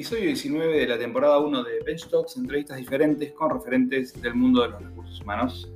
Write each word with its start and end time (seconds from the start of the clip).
episodio 0.00 0.28
19 0.28 0.78
de 0.78 0.86
la 0.86 0.98
temporada 0.98 1.38
1 1.40 1.62
de 1.62 1.80
Bench 1.84 2.08
Talks, 2.08 2.38
entrevistas 2.38 2.78
diferentes 2.78 3.32
con 3.32 3.50
referentes 3.50 4.18
del 4.22 4.34
mundo 4.34 4.62
de 4.62 4.68
los 4.70 4.82
recursos 4.82 5.20
humanos. 5.20 5.70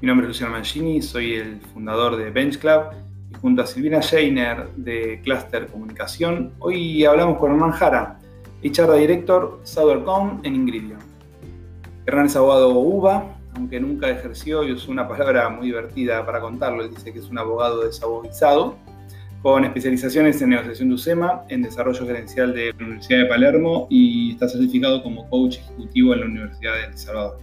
Mi 0.00 0.06
nombre 0.06 0.24
es 0.24 0.28
Luciano 0.28 0.52
Mancini, 0.52 1.02
soy 1.02 1.34
el 1.34 1.60
fundador 1.74 2.16
de 2.16 2.30
Bench 2.30 2.60
Club 2.60 2.92
y 3.28 3.34
junto 3.34 3.62
a 3.62 3.66
Silvina 3.66 4.00
Scheiner 4.00 4.68
de 4.76 5.20
Cluster 5.24 5.66
Comunicación, 5.66 6.52
hoy 6.60 7.04
hablamos 7.04 7.38
con 7.38 7.54
Hernán 7.54 7.72
Jara, 7.72 8.20
HR 8.62 8.98
Director 8.98 9.58
Sauercom 9.64 10.42
en 10.44 10.54
Ingridio. 10.54 10.98
Hernán 12.06 12.26
es 12.26 12.36
abogado 12.36 12.68
UBA, 12.68 13.36
aunque 13.56 13.80
nunca 13.80 14.08
ejerció 14.08 14.62
y 14.62 14.74
usó 14.74 14.92
una 14.92 15.08
palabra 15.08 15.48
muy 15.48 15.66
divertida 15.66 16.24
para 16.24 16.40
contarlo, 16.40 16.84
él 16.84 16.90
dice 16.90 17.12
que 17.12 17.18
es 17.18 17.28
un 17.28 17.38
abogado 17.38 17.84
desabogizado 17.84 18.76
con 19.42 19.64
especializaciones 19.64 20.40
en 20.42 20.50
negociación 20.50 20.88
de 20.88 20.94
USEMA, 20.94 21.44
en 21.48 21.62
desarrollo 21.62 22.06
gerencial 22.06 22.54
de 22.54 22.72
la 22.78 22.84
Universidad 22.84 23.20
de 23.20 23.26
Palermo 23.26 23.86
y 23.90 24.32
está 24.32 24.48
certificado 24.48 25.02
como 25.02 25.28
coach 25.28 25.58
ejecutivo 25.58 26.14
en 26.14 26.20
la 26.20 26.26
Universidad 26.26 26.74
de 26.74 26.84
El 26.86 26.98
Salvador. 26.98 27.38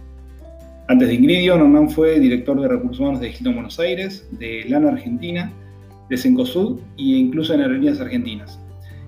Antes 0.86 1.08
de 1.08 1.14
Ingridio, 1.14 1.56
Norman 1.56 1.88
fue 1.88 2.20
director 2.20 2.60
de 2.60 2.68
recursos 2.68 3.00
humanos 3.00 3.20
de 3.20 3.30
Hilton 3.30 3.54
Buenos 3.54 3.80
Aires, 3.80 4.28
de 4.32 4.64
LANA 4.68 4.90
Argentina, 4.90 5.50
de 6.10 6.16
Cencosud 6.16 6.78
e 6.98 7.02
incluso 7.02 7.54
en 7.54 7.62
Aerolíneas 7.62 8.00
Argentinas. 8.00 8.60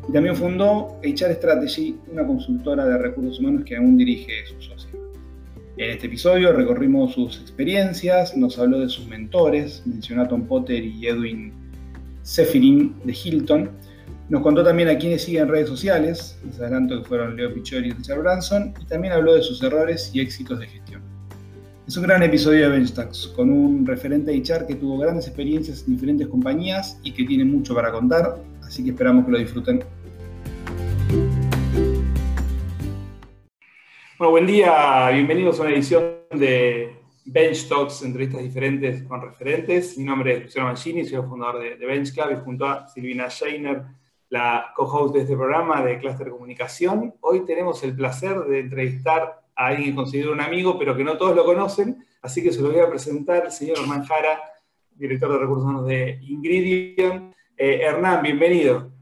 Y 0.09 0.13
también 0.13 0.37
fundó 0.37 0.99
HR 1.03 1.35
Strategy, 1.35 1.97
una 2.11 2.27
consultora 2.27 2.87
de 2.87 2.97
recursos 2.97 3.41
humanos 3.41 3.65
que 3.67 3.77
aún 3.77 3.99
dirige 3.99 4.33
su 4.47 4.63
socio. 4.63 4.89
En 5.77 5.91
este 5.91 6.07
episodio 6.07 6.55
recorrimos 6.55 7.13
sus 7.13 7.39
experiencias, 7.43 8.35
nos 8.35 8.59
habló 8.59 8.81
de 8.81 8.89
sus 8.89 9.07
mentores, 9.09 9.83
mencionó 9.85 10.23
a 10.23 10.29
Tom 10.29 10.47
Potter 10.47 10.83
y 10.83 11.07
Edwin 11.07 11.53
Sefirin 12.27 12.93
de 13.05 13.13
Hilton. 13.13 13.71
Nos 14.29 14.43
contó 14.43 14.65
también 14.65 14.89
a 14.89 14.99
quienes 14.99 15.23
siguen 15.23 15.49
redes 15.49 15.69
sociales, 15.69 16.37
les 16.45 16.59
adelanto 16.59 17.01
que 17.01 17.09
fueron 17.09 17.37
Leo 17.37 17.55
Pichori 17.55 17.91
y 17.91 17.93
Richard 17.93 18.19
Branson, 18.19 18.75
y 18.83 18.85
también 18.87 19.13
habló 19.13 19.35
de 19.35 19.43
sus 19.43 19.63
errores 19.63 20.11
y 20.13 20.21
éxitos 20.21 20.59
de 20.59 20.67
gestión. 20.67 21.03
Es 21.87 21.97
un 21.97 22.03
gran 22.03 22.25
episodio 22.25 22.63
de 22.63 22.71
Benchtax, 22.71 23.29
con 23.29 23.49
un 23.49 23.87
referente 23.87 24.33
de 24.33 24.39
HR 24.39 24.67
que 24.67 24.75
tuvo 24.75 24.99
grandes 24.99 25.29
experiencias 25.29 25.85
en 25.87 25.95
diferentes 25.95 26.27
compañías 26.27 26.99
y 27.05 27.13
que 27.13 27.23
tiene 27.23 27.45
mucho 27.45 27.77
para 27.77 27.93
contar, 27.93 28.43
así 28.65 28.83
que 28.83 28.91
esperamos 28.91 29.25
que 29.25 29.31
lo 29.31 29.39
disfruten. 29.39 29.85
Bueno, 34.19 34.31
buen 34.33 34.47
día, 34.47 35.11
bienvenidos 35.13 35.61
a 35.61 35.63
una 35.63 35.71
edición 35.75 36.03
de 36.37 37.06
Bench 37.27 37.69
Talks, 37.69 38.03
entrevistas 38.03 38.41
diferentes 38.41 39.03
con 39.03 39.21
referentes. 39.21 39.99
Mi 39.99 40.05
nombre 40.05 40.37
es 40.37 40.43
Luciano 40.45 40.69
Mancini, 40.69 41.05
soy 41.05 41.19
el 41.19 41.29
fundador 41.29 41.61
de, 41.61 41.85
Bench 41.85 42.15
Club 42.15 42.31
y 42.31 42.45
junto 42.45 42.67
a 42.67 42.87
Silvina 42.87 43.29
Scheiner, 43.29 43.83
la 44.29 44.73
co-host 44.77 45.15
de 45.15 45.23
este 45.23 45.35
programa 45.35 45.83
de 45.83 45.99
Cluster 45.99 46.31
Comunicación. 46.31 47.15
Hoy 47.21 47.45
tenemos 47.45 47.83
el 47.83 47.97
placer 47.97 48.39
de 48.45 48.61
entrevistar 48.61 49.43
a 49.57 49.67
alguien 49.67 49.91
que 49.91 49.97
considero 49.97 50.33
un 50.33 50.41
amigo, 50.41 50.79
pero 50.79 50.97
que 50.97 51.03
no 51.03 51.19
todos 51.19 51.35
lo 51.35 51.45
conocen, 51.45 52.07
así 52.23 52.45
que 52.45 52.53
se 52.53 52.61
lo 52.61 52.71
voy 52.71 52.81
a 52.81 52.89
presentar, 52.89 53.47
el 53.47 53.53
señor 53.53 53.79
Hernán 53.81 54.05
Jara, 54.05 54.41
director 54.93 55.33
de 55.33 55.39
Recursos 55.39 55.65
Humanos 55.65 55.87
de 55.89 56.21
Ingredient. 56.23 57.35
Eh, 57.57 57.81
Hernán, 57.83 58.23
bienvenido. 58.23 58.93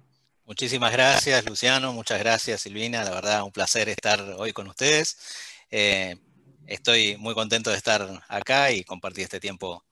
Muchísimas 0.46 0.92
gracias, 0.92 1.44
Luciano. 1.44 1.92
Muchas 1.92 2.18
gracias, 2.18 2.62
Silvina. 2.62 3.04
La 3.04 3.10
verdad, 3.10 3.44
un 3.44 3.52
placer 3.52 3.90
estar 3.90 4.20
hoy 4.38 4.52
con 4.52 4.66
ustedes. 4.68 5.18
Eh, 5.70 6.16
estoy 6.66 7.16
muy 7.18 7.34
contento 7.34 7.70
de 7.70 7.76
estar 7.76 8.22
acá 8.28 8.72
y 8.72 8.84
compartir 8.84 9.24
este 9.24 9.40
tiempo 9.40 9.84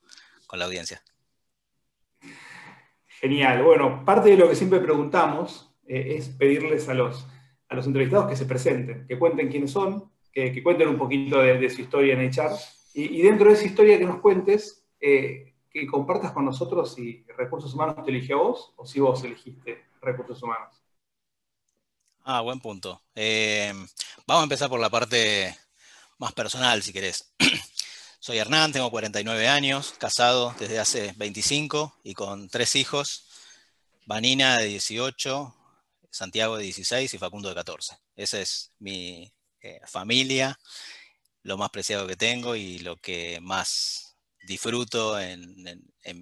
con 0.47 0.59
la 0.59 0.65
audiencia. 0.65 1.01
Genial. 3.19 3.63
Bueno, 3.63 4.03
parte 4.05 4.29
de 4.29 4.37
lo 4.37 4.49
que 4.49 4.55
siempre 4.55 4.79
preguntamos 4.79 5.73
eh, 5.87 6.15
es 6.17 6.29
pedirles 6.29 6.89
a 6.89 6.93
los, 6.93 7.25
a 7.69 7.75
los 7.75 7.87
entrevistados 7.87 8.29
que 8.29 8.35
se 8.35 8.45
presenten, 8.45 9.07
que 9.07 9.17
cuenten 9.17 9.49
quiénes 9.49 9.71
son, 9.71 10.11
que, 10.31 10.61
cuenten 10.61 10.89
un 10.89 10.97
poquito 10.97 11.39
de, 11.39 11.69
su 11.69 11.81
historia 11.81 12.13
en 12.13 12.29
HR. 12.29 12.51
Y, 12.95 13.21
dentro 13.21 13.47
de 13.47 13.53
esa 13.53 13.65
historia 13.65 13.97
que 13.97 14.05
nos 14.05 14.19
cuentes, 14.19 14.85
eh, 14.99 15.53
que 15.71 15.87
compartas 15.87 16.31
con 16.31 16.45
nosotros 16.45 16.93
si 16.93 17.25
Recursos 17.37 17.73
Humanos 17.73 18.03
te 18.03 18.11
eligió 18.11 18.39
a 18.39 18.43
vos 18.43 18.73
o 18.75 18.85
si 18.85 18.99
vos 18.99 19.23
elegiste 19.23 19.85
Recursos 20.01 20.41
Humanos. 20.43 20.83
Ah, 22.25 22.41
buen 22.41 22.59
punto. 22.59 23.01
Eh, 23.15 23.73
vamos 24.27 24.41
a 24.41 24.43
empezar 24.43 24.69
por 24.69 24.79
la 24.79 24.89
parte 24.89 25.55
más 26.23 26.33
personal, 26.33 26.81
si 26.81 26.93
querés. 26.93 27.33
Soy 28.19 28.37
Hernán, 28.37 28.71
tengo 28.71 28.89
49 28.89 29.47
años, 29.47 29.93
casado 29.97 30.55
desde 30.57 30.79
hace 30.79 31.13
25 31.17 31.99
y 32.03 32.13
con 32.13 32.47
tres 32.47 32.75
hijos, 32.75 33.27
Vanina 34.05 34.57
de 34.57 34.67
18, 34.67 35.53
Santiago 36.09 36.57
de 36.57 36.63
16 36.63 37.13
y 37.13 37.17
Facundo 37.17 37.49
de 37.49 37.55
14. 37.55 37.97
Esa 38.15 38.39
es 38.39 38.71
mi 38.79 39.33
eh, 39.61 39.81
familia, 39.85 40.57
lo 41.43 41.57
más 41.57 41.69
preciado 41.69 42.07
que 42.07 42.15
tengo 42.15 42.55
y 42.55 42.79
lo 42.79 42.95
que 42.97 43.39
más 43.41 44.15
disfruto 44.43 45.19
en, 45.19 45.55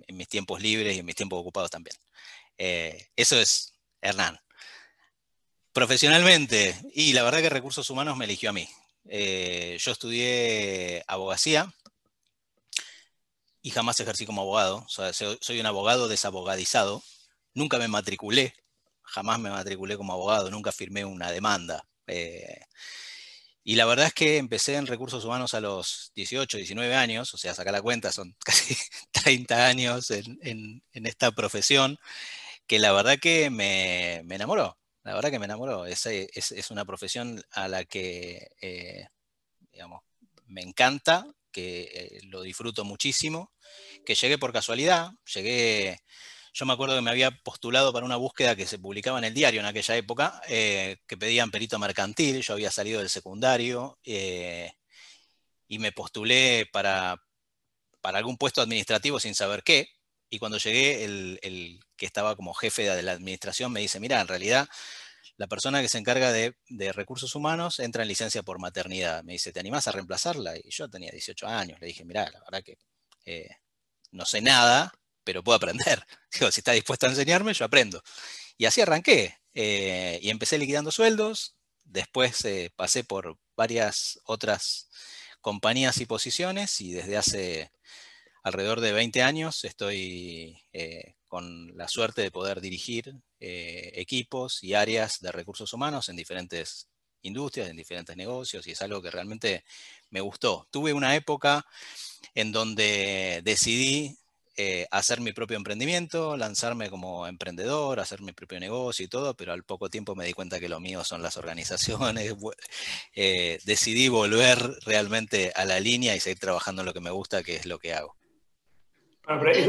mis 0.10 0.28
tiempos 0.28 0.62
libres 0.62 0.96
y 0.96 1.00
en 1.00 1.06
mis 1.06 1.16
tiempos 1.16 1.40
ocupados 1.40 1.70
también. 1.70 1.96
Eh, 2.58 3.10
eso 3.16 3.40
es 3.40 3.74
Hernán. 4.02 4.40
Profesionalmente, 5.74 6.76
y 6.94 7.14
la 7.14 7.24
verdad 7.24 7.42
que 7.42 7.50
Recursos 7.50 7.90
Humanos 7.90 8.18
me 8.18 8.26
eligió 8.26 8.50
a 8.50 8.54
mí. 8.54 8.68
Eh, 9.06 9.78
yo 9.80 9.92
estudié 9.92 11.04
abogacía 11.08 11.74
y 13.62 13.72
jamás 13.72 14.00
ejercí 14.00 14.26
como 14.26 14.42
abogado. 14.42 14.86
soy 14.88 15.60
un 15.60 15.66
abogado 15.66 16.08
desabogadizado. 16.08 17.04
Nunca 17.54 17.78
me 17.78 17.88
matriculé, 17.88 18.56
jamás 19.04 19.40
me 19.40 19.50
matriculé 19.50 19.98
como 19.98 20.14
abogado, 20.14 20.50
nunca 20.52 20.72
firmé 20.72 21.06
una 21.06 21.32
demanda. 21.32 21.86
Eh, 22.08 22.62
y 23.64 23.76
la 23.76 23.86
verdad 23.86 24.08
es 24.08 24.14
que 24.14 24.38
empecé 24.38 24.76
en 24.76 24.88
recursos 24.88 25.24
humanos 25.26 25.54
a 25.54 25.62
los 25.62 26.12
18, 26.16 26.58
19 26.58 26.96
años, 26.96 27.34
o 27.34 27.38
sea, 27.38 27.54
saca 27.54 27.72
la 27.72 27.82
cuenta, 27.82 28.12
son 28.12 28.36
casi 28.46 28.76
30 29.12 29.68
años 29.68 30.12
en, 30.12 30.84
esta 30.94 31.32
profesión, 31.32 31.98
que 32.68 32.80
la 32.80 32.92
verdad 32.94 33.20
que 33.20 33.50
me 33.50 34.18
enamoró. 34.20 34.81
La 35.04 35.16
verdad 35.16 35.32
que 35.32 35.40
me 35.40 35.46
enamoró. 35.46 35.86
Es, 35.86 36.06
una 36.70 36.86
profesión 36.86 37.42
a 37.52 37.68
la 37.68 37.86
que, 37.86 38.52
eh, 38.62 39.08
digamos, 39.72 40.04
me 40.46 40.62
encanta, 40.62 41.26
que 41.52 41.84
eh, 41.94 42.20
lo 42.24 42.42
disfruto 42.42 42.86
muchísimo, 42.86 43.52
que 44.06 44.16
llegué 44.16 44.38
por 44.38 44.54
casualidad, 44.54 45.12
llegué, 45.34 46.00
yo 46.54 46.66
me 46.66 46.74
acuerdo 46.74 46.96
que 46.96 47.02
me 47.02 47.12
había 47.12 47.32
postulado 47.32 47.92
para 47.92 48.06
una 48.06 48.16
búsqueda 48.16 48.56
que 48.56 48.68
se 48.68 48.80
publicaba 48.80 49.18
en 49.18 49.26
el 49.26 49.34
diario 49.34 49.60
en 49.60 49.66
aquella 49.66 49.96
época, 49.98 50.42
eh, 50.48 50.98
que 51.08 51.18
pedían 51.18 51.52
perito 51.52 51.80
mercantil, 51.80 52.42
yo 52.42 52.54
había 52.54 52.72
salido 52.72 53.00
del 53.00 53.10
secundario 53.10 54.00
y 54.04 55.80
me 55.80 55.92
postulé 55.92 56.68
para 56.72 57.18
algún 58.04 58.38
puesto 58.38 58.62
administrativo 58.62 59.20
sin 59.20 59.36
saber 59.36 59.64
qué, 59.64 59.90
y 60.34 60.40
cuando 60.40 60.58
llegué, 60.58 61.04
el, 61.04 61.82
que 62.02 62.08
estaba 62.08 62.36
como 62.36 62.56
jefe 62.56 62.90
de 62.90 63.04
la 63.04 63.12
administración 63.12 63.72
me 63.72 63.80
dice, 63.80 64.00
mira, 64.00 64.20
en 64.20 64.28
realidad 64.28 64.68
la 65.38 65.46
persona 65.46 65.84
que 65.84 65.88
se 65.88 66.00
encarga 66.00 66.32
de, 66.32 66.56
recursos 66.94 67.36
humanos 67.36 67.80
entra 67.80 68.02
en 68.02 68.08
licencia 68.08 68.42
por 68.42 68.58
maternidad. 68.58 69.24
Me 69.24 69.34
dice, 69.34 69.54
¿te 69.54 69.60
animás 69.60 69.88
a 69.88 69.92
reemplazarla? 69.92 70.58
Y 70.58 70.72
yo 70.72 70.90
tenía 70.90 71.12
18 71.12 71.46
años. 71.46 71.80
Le 71.80 71.86
dije, 71.86 72.04
mira, 72.04 72.28
la 72.32 72.40
verdad 72.40 72.64
que 72.64 72.80
eh, 73.26 73.52
no 74.10 74.26
sé 74.26 74.42
nada, 74.42 74.92
pero 75.24 75.44
puedo 75.44 75.58
aprender. 75.58 76.04
Digo, 76.34 76.50
si 76.50 76.62
está 76.62 76.72
dispuesto 76.72 77.06
a 77.06 77.10
enseñarme, 77.10 77.54
yo 77.54 77.66
aprendo. 77.66 78.02
Y 78.58 78.66
así 78.66 78.82
arranqué. 78.82 79.38
Eh, 79.54 80.18
y 80.24 80.32
empecé 80.32 80.58
liquidando 80.58 80.90
sueldos. 80.90 81.56
Después 81.84 82.44
eh, 82.46 82.72
pasé 82.76 83.04
por 83.04 83.38
varias 83.56 84.20
otras 84.26 84.90
compañías 85.40 86.02
y 86.02 86.08
posiciones 86.08 86.82
y 86.82 86.94
desde 86.94 87.18
hace 87.18 87.72
alrededor 88.42 88.82
de 88.82 88.92
20 88.92 89.22
años 89.22 89.66
estoy 89.66 90.64
con 91.32 91.72
la 91.78 91.88
suerte 91.88 92.22
de 92.22 92.30
poder 92.30 92.60
dirigir 92.60 93.16
eh, 93.40 93.94
equipos 93.96 94.62
y 94.66 94.74
áreas 94.74 95.22
de 95.22 95.32
recursos 95.32 95.72
humanos 95.72 96.10
en 96.10 96.18
diferentes 96.18 96.90
industrias, 97.22 97.70
en 97.70 97.78
diferentes 97.78 98.18
negocios, 98.18 98.68
y 98.68 98.72
es 98.72 98.82
algo 98.82 99.02
que 99.02 99.12
realmente 99.12 99.64
me 100.10 100.20
gustó. 100.20 100.68
Tuve 100.72 100.92
una 100.92 101.16
época 101.16 101.66
en 102.36 102.52
donde 102.52 103.40
decidí 103.46 104.18
eh, 104.58 104.88
hacer 104.92 105.22
mi 105.22 105.32
propio 105.32 105.56
emprendimiento, 105.56 106.36
lanzarme 106.36 106.90
como 106.90 107.26
emprendedor, 107.26 108.02
hacer 108.02 108.22
mi 108.22 108.34
propio 108.34 108.60
negocio 108.60 109.06
y 109.06 109.08
todo, 109.08 109.34
pero 109.34 109.54
al 109.54 109.64
poco 109.64 109.90
tiempo 109.90 110.16
me 110.16 110.26
di 110.26 110.34
cuenta 110.34 110.60
que 110.60 110.68
lo 110.68 110.82
mío 110.82 111.06
son 111.06 111.22
las 111.22 111.38
organizaciones. 111.38 112.36
decidí 113.64 114.10
volver 114.10 114.60
realmente 114.86 115.54
a 115.56 115.64
la 115.64 115.80
línea 115.80 116.14
y 116.14 116.20
seguir 116.20 116.40
trabajando 116.40 116.82
en 116.82 116.88
lo 116.88 116.94
que 116.94 117.00
me 117.00 117.12
gusta, 117.12 117.42
que 117.42 117.56
es 117.56 117.66
lo 117.66 117.80
que 117.80 117.94
hago 117.94 118.21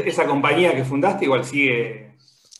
esa 0.05 0.25
compañía 0.25 0.75
que 0.75 0.83
fundaste 0.83 1.25
igual 1.25 1.45
sigue, 1.45 2.11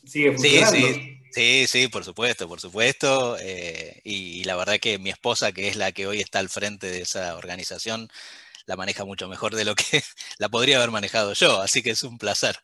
sigue 0.06 0.31
funcionando. 0.34 0.78
Sí, 0.78 0.94
sí. 0.94 1.10
Sí, 1.34 1.66
sí, 1.68 1.88
por 1.88 2.04
supuesto, 2.04 2.48
por 2.48 2.62
supuesto. 2.62 3.38
Eh, 3.40 4.01
y, 4.04 4.44
la 4.44 4.56
verdad 4.56 4.80
que 4.80 5.00
mi 5.00 5.10
esposa, 5.10 5.51
que 5.51 5.68
es 5.68 5.75
la 5.75 5.92
que 5.92 6.06
hoy 6.06 6.19
está 6.19 6.38
al 6.38 6.48
frente 6.48 6.92
de 6.92 7.01
esa 7.01 7.36
organización, 7.36 8.07
la 8.68 8.75
maneja 8.75 9.04
mucho 9.04 9.28
mejor 9.28 9.56
de 9.56 9.66
lo 9.66 9.74
que 9.74 9.84
la 10.38 10.50
podría 10.50 10.78
haber 10.78 10.92
manejado 10.92 11.34
yo, 11.34 11.60
así 11.60 11.81
que 11.81 11.90
es 11.92 12.04
un 12.04 12.19
placer. 12.19 12.57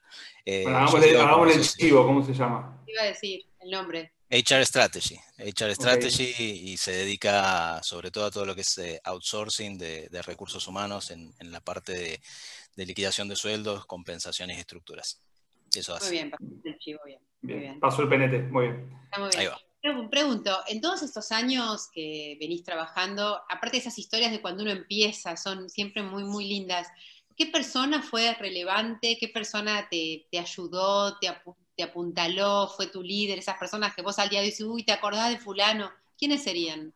Eh, 0.46 0.66
hagámosle, 0.68 1.56
el 1.56 1.68
chivo, 1.68 2.06
¿cómo 2.06 2.24
se 2.24 2.34
llama? 2.34 2.84
Iba 2.86 3.02
a 3.02 3.06
decir 3.06 3.44
el 3.60 3.72
nombre. 3.72 4.14
HR 4.32 4.64
Strategy, 4.64 5.20
HR 5.40 5.74
Strategy 5.74 6.36
y 6.38 6.78
se 6.78 6.92
dedica 6.92 7.82
sobre 7.82 8.12
todo 8.12 8.26
a 8.26 8.32
todo 8.32 8.46
lo 8.46 8.54
que 8.54 8.62
es 8.62 8.78
eh, 8.78 9.02
outsourcing 9.04 9.80
de, 9.80 10.22
recursos 10.24 10.68
humanos 10.68 11.10
en, 11.10 11.34
la 11.40 11.60
parte 11.62 11.94
de, 11.94 12.22
liquidación 12.76 13.28
de 13.28 13.36
sueldos, 13.36 13.86
compensaciones 13.86 14.58
y 14.58 14.62
estructuras. 14.62 15.22
Eso 15.76 15.94
hace. 15.94 16.06
Muy 16.06 16.14
bien, 16.14 16.32
el 16.64 16.78
chivo, 16.80 17.00
bien. 17.06 17.20
bien. 17.42 17.80
Paso 17.80 18.02
el 18.02 18.10
penete, 18.10 18.40
muy 18.44 18.68
bien. 18.68 18.90
muy 19.18 19.30
bien. 19.30 19.40
Ahí 19.40 19.48
va. 19.48 19.60
Pregunto, 20.10 20.60
en 20.68 20.82
todos 20.82 21.04
estos 21.04 21.32
años 21.32 21.88
que 21.94 22.38
venís 22.40 22.64
trabajando, 22.64 23.42
aparte 23.50 23.78
de 23.78 23.78
esas 23.78 23.98
historias 23.98 24.32
de 24.32 24.42
cuando 24.42 24.64
uno 24.64 24.72
empieza, 24.72 25.38
son 25.38 25.70
siempre 25.70 26.04
muy, 26.04 26.26
muy 26.26 26.50
lindas, 26.50 26.90
¿qué 27.38 27.46
persona 27.46 28.02
fue 28.02 28.34
relevante? 28.34 29.18
¿Qué 29.18 29.30
persona 29.30 29.88
te, 29.90 30.28
ayudó, 30.38 31.18
te, 31.20 31.30
apuntaló, 31.82 32.68
fue 32.68 32.88
tu 32.88 33.02
líder? 33.02 33.40
Esas 33.40 33.58
personas 33.58 33.96
que 33.96 34.02
vos 34.02 34.20
al 34.20 34.28
día 34.28 34.40
de 34.40 34.48
hoy 34.48 34.52
dices, 34.52 34.66
uy, 34.66 34.84
¿te 34.84 34.92
acordás 34.92 35.30
de 35.30 35.38
fulano? 35.38 35.90
¿Quiénes 36.18 36.44
serían? 36.44 36.94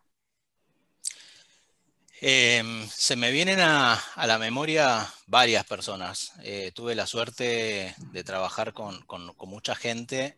Em, 2.21 2.87
se 2.89 3.15
me 3.15 3.31
vienen 3.31 3.59
a, 3.59 4.01
la 4.15 4.37
memoria 4.37 5.11
varias 5.27 5.65
personas. 5.65 6.33
Eh, 6.43 6.71
tuve 6.73 6.95
la 6.95 7.07
suerte 7.07 7.95
de 7.97 8.23
trabajar 8.23 8.73
con, 8.73 9.05
mucha 9.39 9.75
gente 9.75 10.37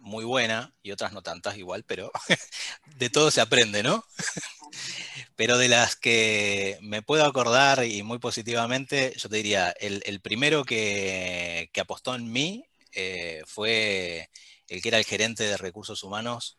muy 0.00 0.24
buena 0.24 0.74
y 0.82 0.90
otras 0.90 1.12
no 1.12 1.22
tantas 1.22 1.56
igual, 1.56 1.84
pero 1.84 2.10
de 2.96 3.10
todo 3.10 3.30
se 3.30 3.40
aprende, 3.40 3.82
¿no? 3.82 4.04
pero 5.36 5.58
de 5.58 5.68
las 5.68 5.96
que 5.96 6.78
me 6.80 7.02
puedo 7.02 7.24
acordar 7.24 7.84
y 7.84 8.02
muy 8.02 8.18
positivamente, 8.18 9.14
yo 9.16 9.28
te 9.28 9.36
diría, 9.36 9.70
el, 9.70 10.20
primero 10.20 10.64
que, 10.64 11.70
apostó 11.80 12.14
en 12.14 12.32
mí 12.32 12.64
eh, 12.92 13.42
fue 13.46 14.28
el 14.68 14.82
que 14.82 14.88
era 14.88 14.98
el 14.98 15.04
gerente 15.04 15.44
de 15.44 15.56
recursos 15.56 16.02
humanos 16.02 16.58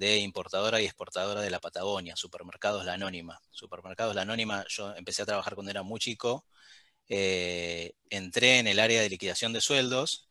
de 0.00 0.16
importadora 0.16 0.80
y 0.80 0.86
exportadora 0.86 1.42
de 1.42 1.50
la 1.50 1.60
Patagonia, 1.60 2.16
Supermercados 2.16 2.86
La 2.86 2.94
Anónima. 2.94 3.38
Supermercados 3.50 4.14
La 4.14 4.22
Anónima, 4.22 4.64
yo 4.66 4.96
empecé 4.96 5.20
a 5.20 5.26
trabajar 5.26 5.54
cuando 5.54 5.70
era 5.70 5.82
muy 5.82 6.00
chico, 6.00 6.46
eh, 7.10 7.92
entré 8.08 8.60
en 8.60 8.66
el 8.66 8.80
área 8.80 9.02
de 9.02 9.10
liquidación 9.10 9.52
de 9.52 9.60
sueldos 9.60 10.26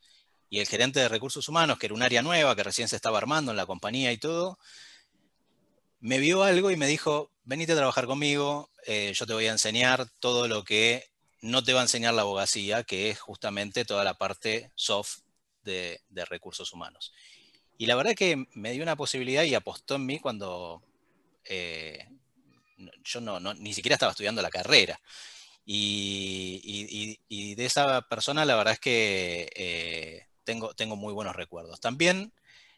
y 0.49 0.59
el 0.59 0.67
gerente 0.67 0.99
de 0.99 1.07
recursos 1.07 1.47
humanos, 1.47 1.77
que 1.77 1.85
era 1.85 1.93
un 1.93 2.01
área 2.01 2.23
nueva, 2.23 2.55
que 2.55 2.63
recién 2.63 2.87
se 2.87 2.95
estaba 2.95 3.19
armando 3.19 3.51
en 3.51 3.57
la 3.57 3.67
compañía 3.67 4.11
y 4.11 4.17
todo, 4.17 4.57
me 5.99 6.17
vio 6.17 6.41
algo 6.41 6.71
y 6.71 6.75
me 6.75 6.87
dijo, 6.87 7.29
venite 7.43 7.73
a 7.73 7.75
trabajar 7.75 8.07
conmigo, 8.07 8.71
eh, 8.87 9.13
yo 9.13 9.27
te 9.27 9.33
voy 9.33 9.45
a 9.45 9.51
enseñar 9.51 10.09
todo 10.19 10.47
lo 10.47 10.63
que 10.63 11.11
no 11.41 11.63
te 11.63 11.73
va 11.73 11.81
a 11.81 11.83
enseñar 11.83 12.15
la 12.15 12.23
abogacía, 12.23 12.83
que 12.83 13.11
es 13.11 13.19
justamente 13.19 13.85
toda 13.85 14.03
la 14.03 14.15
parte 14.15 14.71
soft 14.73 15.19
de, 15.61 16.01
recursos 16.25 16.73
humanos. 16.73 17.13
Y 17.79 17.85
la 17.85 17.95
verdad 17.95 18.13
que 18.13 18.45
me 18.55 18.73
dio 18.73 18.83
una 18.83 18.97
posibilidad 18.97 19.43
y 19.43 19.55
apostó 19.55 19.95
en 19.95 20.05
mí 20.05 20.19
cuando 20.19 20.83
eh, 21.45 22.09
yo 23.05 23.21
no, 23.21 23.39
ni 23.53 23.73
siquiera 23.73 23.95
estaba 23.95 24.11
estudiando 24.11 24.41
la 24.41 24.49
carrera. 24.49 24.99
Y, 25.65 27.15
de 27.55 27.65
esa 27.65 28.01
persona 28.01 28.43
la 28.43 28.57
verdad 28.57 28.73
es 28.73 28.79
que 28.81 29.49
eh, 29.55 30.27
tengo, 30.43 30.95
muy 30.97 31.13
buenos 31.13 31.37
recuerdos. 31.37 31.79
También 31.79 32.33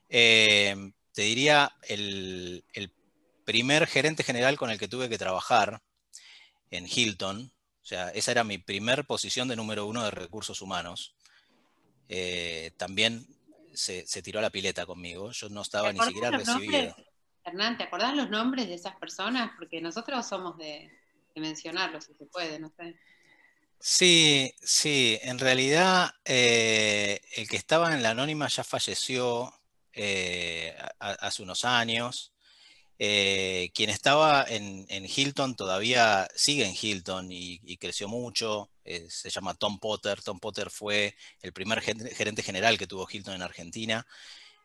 eh, 0.08 0.92
te 1.14 1.24
diría 1.24 1.76
el, 1.88 2.64
primer 3.44 3.88
gerente 3.88 4.24
general 4.24 4.56
con 4.56 4.70
el 4.70 4.78
que 4.78 4.88
tuve 4.88 5.10
que 5.10 5.18
trabajar 5.18 5.82
en 6.70 6.86
Hilton, 6.88 7.52
o 7.82 7.86
sea, 7.86 8.10
esa 8.10 8.32
era 8.32 8.44
mi 8.44 8.60
primer 8.60 9.06
posición 9.06 9.48
de 9.48 9.56
número 9.56 9.88
uno 9.88 10.04
de 10.04 10.12
recursos 10.12 10.62
humanos. 10.62 11.16
También 12.78 13.26
se, 13.74 14.04
tiró 14.22 14.40
a 14.40 14.44
la 14.44 14.50
pileta 14.50 14.86
conmigo. 14.86 15.32
Yo 15.32 15.50
no 15.50 15.62
estaba 15.62 15.92
ni 15.92 16.00
siquiera 16.00 16.32
recibido. 16.32 16.96
Hernán, 17.44 17.78
¿te 17.78 17.84
acordás 17.84 18.16
los 18.16 18.30
nombres 18.30 18.68
de 18.68 18.76
esas 18.76 18.96
personas? 18.98 19.52
Porque 19.58 19.82
nosotros 19.82 20.26
somos 20.28 20.58
de, 20.58 20.92
de 21.34 21.42
mencionarlos, 21.42 22.06
si 22.06 22.14
se 22.14 22.26
puede, 22.26 22.60
no 22.60 22.72
sé. 22.78 22.96
Sí, 23.84 24.54
sí, 24.62 25.18
en 25.24 25.40
realidad 25.40 26.12
eh, 26.24 27.20
el 27.36 27.50
que 27.50 27.58
estaba 27.58 27.94
en 27.96 28.04
la 28.04 28.12
anónima 28.12 28.48
ya 28.48 28.64
falleció 28.64 29.52
eh, 29.94 30.76
hace 31.00 31.42
unos 31.42 31.66
años. 31.66 32.32
Eh, 33.00 33.72
quien 33.74 33.90
estaba 33.90 34.46
en, 34.48 34.86
Hilton 34.88 35.56
todavía 35.56 36.28
sigue 36.36 36.68
en 36.68 36.76
Hilton 36.80 37.32
y, 37.32 37.78
creció 37.78 38.08
mucho. 38.08 38.71
Se 38.84 39.30
llama 39.30 39.54
Tom 39.54 39.80
Potter. 39.80 40.22
Tom 40.22 40.40
Potter 40.40 40.70
fue 40.70 41.16
el 41.42 41.54
primer 41.54 41.82
gerente 41.82 42.44
general 42.44 42.78
que 42.78 42.88
tuvo 42.88 43.08
Hilton 43.10 43.36
en 43.36 43.42
Argentina. 43.42 44.06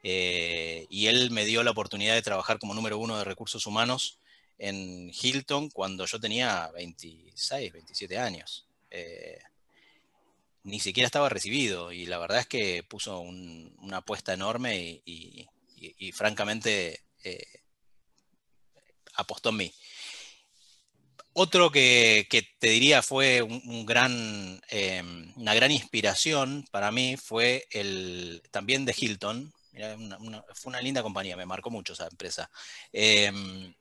y 0.03 1.07
él 1.07 1.31
me 1.31 1.45
dio 1.45 1.63
la 1.63 1.73
oportunidad 1.73 2.15
de 2.15 2.23
trabajar 2.23 2.59
como 2.59 2.75
número 2.75 2.99
uno 2.99 3.19
de 3.19 3.25
recursos 3.25 3.67
humanos 3.67 4.21
en 4.59 5.11
Hilton 5.11 5.71
cuando 5.71 6.07
yo 6.07 6.21
tenía 6.21 6.71
26, 6.75 7.73
27 7.73 8.19
años. 8.19 8.67
Eh, 8.91 9.39
ni 10.65 10.81
siquiera 10.81 11.07
estaba 11.07 11.29
recibido 11.29 11.93
y 11.93 12.07
la 12.07 12.19
verdad 12.19 12.41
es 12.41 12.47
que 12.47 12.83
puso 12.83 13.21
una 13.21 13.99
apuesta 13.99 14.33
enorme 14.33 15.03
y, 15.05 15.49
francamente 16.13 17.03
eh, 17.23 17.63
apostó 19.15 19.51
en 19.51 19.57
mí. 19.57 19.75
Otro 21.38 21.71
que, 21.71 22.27
te 22.59 22.71
diría 22.71 23.03
fue 23.03 23.37
em, 23.38 25.33
una 25.37 25.55
gran 25.55 25.71
inspiración 25.71 26.65
para 26.71 26.91
mí 26.91 27.19
fue 27.19 27.67
el 27.73 28.43
también 28.50 28.87
de 28.87 28.94
Hilton. 28.97 29.53
fue 30.55 30.71
una 30.71 30.81
linda 30.81 31.03
compañía, 31.03 31.37
me 31.37 31.44
marcó 31.44 31.69
mucho 31.69 31.93
esa 31.93 32.06
empresa. 32.06 32.50
Em, 32.91 33.75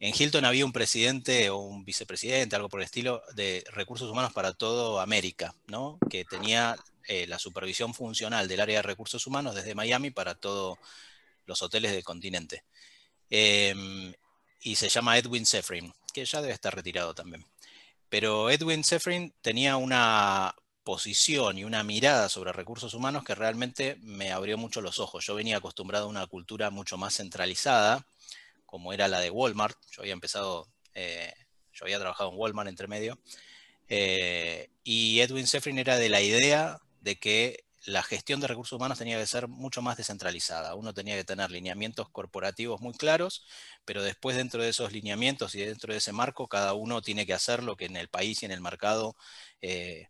en 0.00 0.14
Hilton 0.18 0.46
había 0.46 0.64
un 0.64 0.72
presidente 0.72 1.50
o 1.50 1.58
un 1.58 1.84
vicepresidente, 1.84 2.56
algo 2.56 2.70
por 2.70 2.80
el 2.80 2.86
estilo, 2.86 3.22
de 3.34 3.62
recursos 3.72 4.10
humanos 4.10 4.32
para 4.32 4.54
toda 4.54 5.02
América, 5.02 5.54
¿no? 5.66 5.98
que 6.08 6.24
tenía 6.24 6.76
eh, 7.06 7.26
la 7.26 7.38
supervisión 7.38 7.92
funcional 7.92 8.48
del 8.48 8.60
área 8.60 8.78
de 8.78 8.82
recursos 8.84 9.26
humanos 9.26 9.54
desde 9.54 9.74
Miami 9.74 10.10
para 10.12 10.34
todos 10.34 10.78
los 11.44 11.60
hoteles 11.60 11.92
del 11.92 12.04
continente. 12.04 12.64
Em, 13.28 14.14
y 14.62 14.76
se 14.76 14.88
llama 14.88 15.18
Edwin 15.18 15.44
Sefrin, 15.44 15.92
que 16.12 16.24
ya 16.24 16.40
debe 16.40 16.54
estar 16.54 16.74
retirado 16.74 17.14
también. 17.14 17.44
Pero 18.08 18.50
Edwin 18.50 18.84
Sefrin 18.84 19.32
tenía 19.40 19.76
una 19.76 20.54
posición 20.84 21.58
y 21.58 21.64
una 21.64 21.84
mirada 21.84 22.28
sobre 22.28 22.52
recursos 22.52 22.94
humanos 22.94 23.22
que 23.24 23.34
realmente 23.34 23.96
me 24.02 24.32
abrió 24.32 24.58
mucho 24.58 24.80
los 24.80 24.98
ojos. 24.98 25.24
Yo 25.24 25.34
venía 25.34 25.58
acostumbrado 25.58 26.06
a 26.06 26.08
una 26.08 26.26
cultura 26.26 26.70
mucho 26.70 26.96
más 26.96 27.14
centralizada, 27.16 28.04
como 28.66 28.92
era 28.92 29.08
la 29.08 29.20
de 29.20 29.30
Walmart. 29.30 29.78
Yo 29.92 30.02
había 30.02 30.14
empezado, 30.14 30.68
eh, 30.94 31.32
yo 31.72 31.84
había 31.84 31.98
trabajado 31.98 32.30
en 32.30 32.38
Walmart 32.38 32.68
entre 32.68 32.88
medio. 32.88 33.18
Eh, 33.88 34.70
y 34.82 35.20
Edwin 35.20 35.46
Sefrin 35.46 35.78
era 35.78 35.96
de 35.96 36.08
la 36.08 36.20
idea 36.20 36.78
de 37.00 37.16
que 37.16 37.64
la 37.86 38.02
gestión 38.02 38.40
de 38.40 38.46
recursos 38.46 38.76
humanos 38.76 38.98
tenía 38.98 39.18
que 39.18 39.26
ser 39.26 39.48
mucho 39.48 39.82
más 39.82 39.96
descentralizada. 39.96 40.74
Uno 40.74 40.92
tenía 40.94 41.16
que 41.16 41.24
tener 41.24 41.50
lineamientos 41.50 42.08
corporativos 42.10 42.80
muy 42.80 42.94
claros, 42.94 43.44
pero 43.84 44.02
después 44.02 44.36
dentro 44.36 44.62
de 44.62 44.68
esos 44.70 44.92
lineamientos 44.92 45.54
y 45.54 45.60
dentro 45.60 45.92
de 45.92 45.98
ese 45.98 46.12
marco, 46.12 46.48
cada 46.48 46.74
uno 46.74 47.02
tiene 47.02 47.26
que 47.26 47.34
hacer 47.34 47.62
lo 47.62 47.76
que 47.76 47.86
en 47.86 47.96
el 47.96 48.08
país 48.08 48.42
y 48.42 48.46
en 48.46 48.52
el 48.52 48.60
mercado 48.60 49.16
eh, 49.62 50.08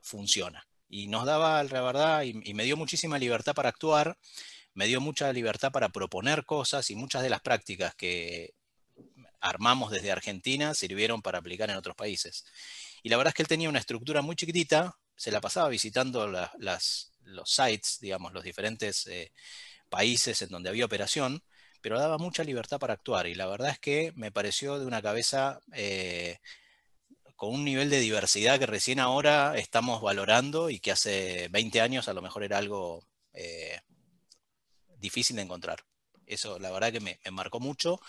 funciona. 0.00 0.66
Y 0.88 1.06
nos 1.06 1.24
daba, 1.26 1.62
la 1.62 1.82
verdad, 1.82 2.22
y 2.22 2.54
me 2.54 2.64
dio 2.64 2.76
muchísima 2.76 3.18
libertad 3.18 3.54
para 3.54 3.68
actuar 3.68 4.18
me 4.74 4.86
dio 4.86 5.00
mucha 5.00 5.32
libertad 5.32 5.72
para 5.72 5.88
proponer 5.88 6.44
cosas 6.44 6.90
y 6.90 6.96
muchas 6.96 7.22
de 7.22 7.30
las 7.30 7.40
prácticas 7.40 7.94
que 7.94 8.54
armamos 9.40 9.90
desde 9.90 10.12
Argentina 10.12 10.74
sirvieron 10.74 11.22
para 11.22 11.38
aplicar 11.38 11.70
en 11.70 11.76
otros 11.76 11.96
países. 11.96 12.44
Y 13.02 13.08
la 13.08 13.16
verdad 13.16 13.30
es 13.30 13.34
que 13.34 13.42
él 13.42 13.48
tenía 13.48 13.68
una 13.68 13.78
estructura 13.78 14.22
muy 14.22 14.36
chiquitita, 14.36 14.96
se 15.20 15.30
la 15.30 15.42
pasaba 15.42 15.68
visitando 15.68 16.26
los 16.28 17.10
sites, 17.44 17.98
digamos, 18.00 18.32
los 18.32 18.42
diferentes 18.42 19.06
eh, 19.06 19.32
países 19.90 20.40
en 20.40 20.48
donde 20.48 20.70
había 20.70 20.86
operación, 20.86 21.42
pero 21.82 21.98
daba 21.98 22.16
mucha 22.16 22.42
libertad 22.42 22.78
para 22.78 22.94
actuar. 22.94 23.26
Y 23.26 23.34
la 23.34 23.46
verdad 23.46 23.68
es 23.68 23.78
que 23.78 24.14
me 24.16 24.32
pareció 24.32 24.78
de 24.78 24.86
una 24.86 25.02
cabeza 25.02 25.60
eh, 25.74 26.38
con 27.36 27.52
un 27.52 27.66
nivel 27.66 27.90
de 27.90 28.00
diversidad 28.00 28.58
que 28.58 28.64
recién 28.64 28.98
ahora 28.98 29.58
estamos 29.58 30.00
valorando 30.00 30.70
y 30.70 30.80
que 30.80 30.92
hace 30.92 31.48
20 31.50 31.82
años 31.82 32.08
a 32.08 32.14
lo 32.14 32.22
mejor 32.22 32.42
era 32.42 32.56
algo 32.56 33.06
eh, 33.34 33.78
difícil 34.96 35.36
de 35.36 35.42
encontrar. 35.42 35.84
Eso 36.24 36.58
la 36.58 36.70
verdad 36.70 36.92
que 36.92 37.00
me, 37.00 37.20
marcó 37.30 37.60
mucho 37.60 38.00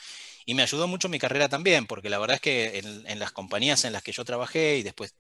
y 0.46 0.54
me 0.54 0.64
ayudó 0.64 0.88
mucho 0.88 1.10
mi 1.10 1.20
carrera 1.20 1.50
también, 1.50 1.88
porque 1.88 2.10
la 2.10 2.20
verdad 2.20 2.36
es 2.36 2.42
que 2.42 2.78
en, 2.78 3.20
las 3.20 3.34
compañías 3.34 3.84
en 3.84 3.92
las 3.92 4.02
que 4.02 4.14
yo 4.14 4.24
trabajé 4.24 4.78
y 4.78 4.84
después 4.84 5.14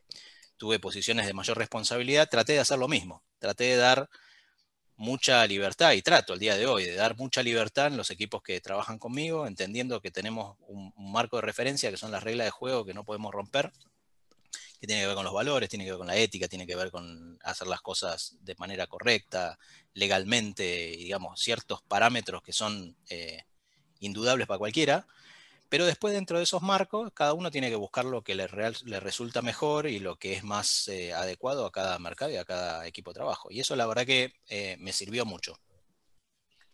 tuve 0.61 0.77
posiciones 0.77 1.25
de 1.25 1.33
mayor 1.33 1.57
responsabilidad, 1.57 2.29
traté 2.29 2.53
de 2.53 2.59
hacer 2.59 2.77
lo 2.77 2.87
mismo. 2.87 3.23
Traté 3.39 3.63
de 3.63 3.77
dar 3.77 4.07
mucha 4.95 5.47
libertad 5.47 5.93
y 5.93 6.03
trato 6.03 6.33
al 6.33 6.39
día 6.39 6.55
de 6.55 6.67
hoy 6.67 6.85
de 6.85 6.93
dar 6.93 7.17
mucha 7.17 7.41
libertad 7.41 7.87
en 7.87 7.97
los 7.97 8.11
equipos 8.11 8.43
que 8.43 8.61
trabajan 8.61 8.99
conmigo, 8.99 9.47
entendiendo 9.47 10.01
que 10.01 10.11
tenemos 10.11 10.57
un, 10.67 10.93
marco 10.95 11.37
de 11.37 11.41
referencia 11.41 11.89
que 11.89 11.97
son 11.97 12.11
las 12.11 12.21
reglas 12.21 12.45
de 12.45 12.51
juego 12.51 12.85
que 12.85 12.93
no 12.93 13.03
podemos 13.03 13.33
romper, 13.33 13.71
que 14.79 14.85
tiene 14.85 15.01
que 15.01 15.07
ver 15.07 15.15
con 15.15 15.25
los 15.25 15.33
valores, 15.33 15.67
tiene 15.67 15.83
que 15.83 15.93
ver 15.93 15.97
con 15.97 16.05
la 16.05 16.17
ética, 16.17 16.47
tiene 16.47 16.67
que 16.67 16.75
ver 16.75 16.91
con 16.91 17.39
hacer 17.41 17.65
las 17.65 17.81
cosas 17.81 18.37
de 18.41 18.53
manera 18.59 18.85
correcta, 18.85 19.57
legalmente, 19.95 20.93
digamos, 20.95 21.41
ciertos 21.41 21.81
parámetros 21.81 22.43
que 22.43 22.53
son 22.53 22.95
eh, 23.09 23.45
indudables 23.99 24.45
para 24.45 24.59
cualquiera, 24.59 25.07
pero 25.71 25.85
después 25.85 26.13
dentro 26.13 26.37
de 26.37 26.43
esos 26.43 26.61
marcos, 26.61 27.13
cada 27.13 27.33
uno 27.33 27.49
tiene 27.49 27.69
que 27.69 27.77
buscar 27.77 28.03
lo 28.03 28.25
que 28.25 28.35
le, 28.35 28.45
le 28.83 28.99
resulta 28.99 29.41
mejor 29.41 29.87
y 29.87 29.99
lo 29.99 30.17
que 30.17 30.33
es 30.33 30.43
más 30.43 30.89
eh, 30.89 31.13
adecuado 31.13 31.65
a 31.65 31.71
cada 31.71 31.97
mercado 31.97 32.29
y 32.29 32.35
a 32.35 32.43
cada 32.43 32.85
equipo 32.85 33.11
de 33.11 33.19
trabajo. 33.19 33.47
Y 33.49 33.61
eso 33.61 33.73
la 33.77 33.87
verdad 33.87 34.05
que 34.05 34.33
eh, 34.49 34.75
me 34.81 34.91
sirvió 34.91 35.25
mucho. 35.25 35.57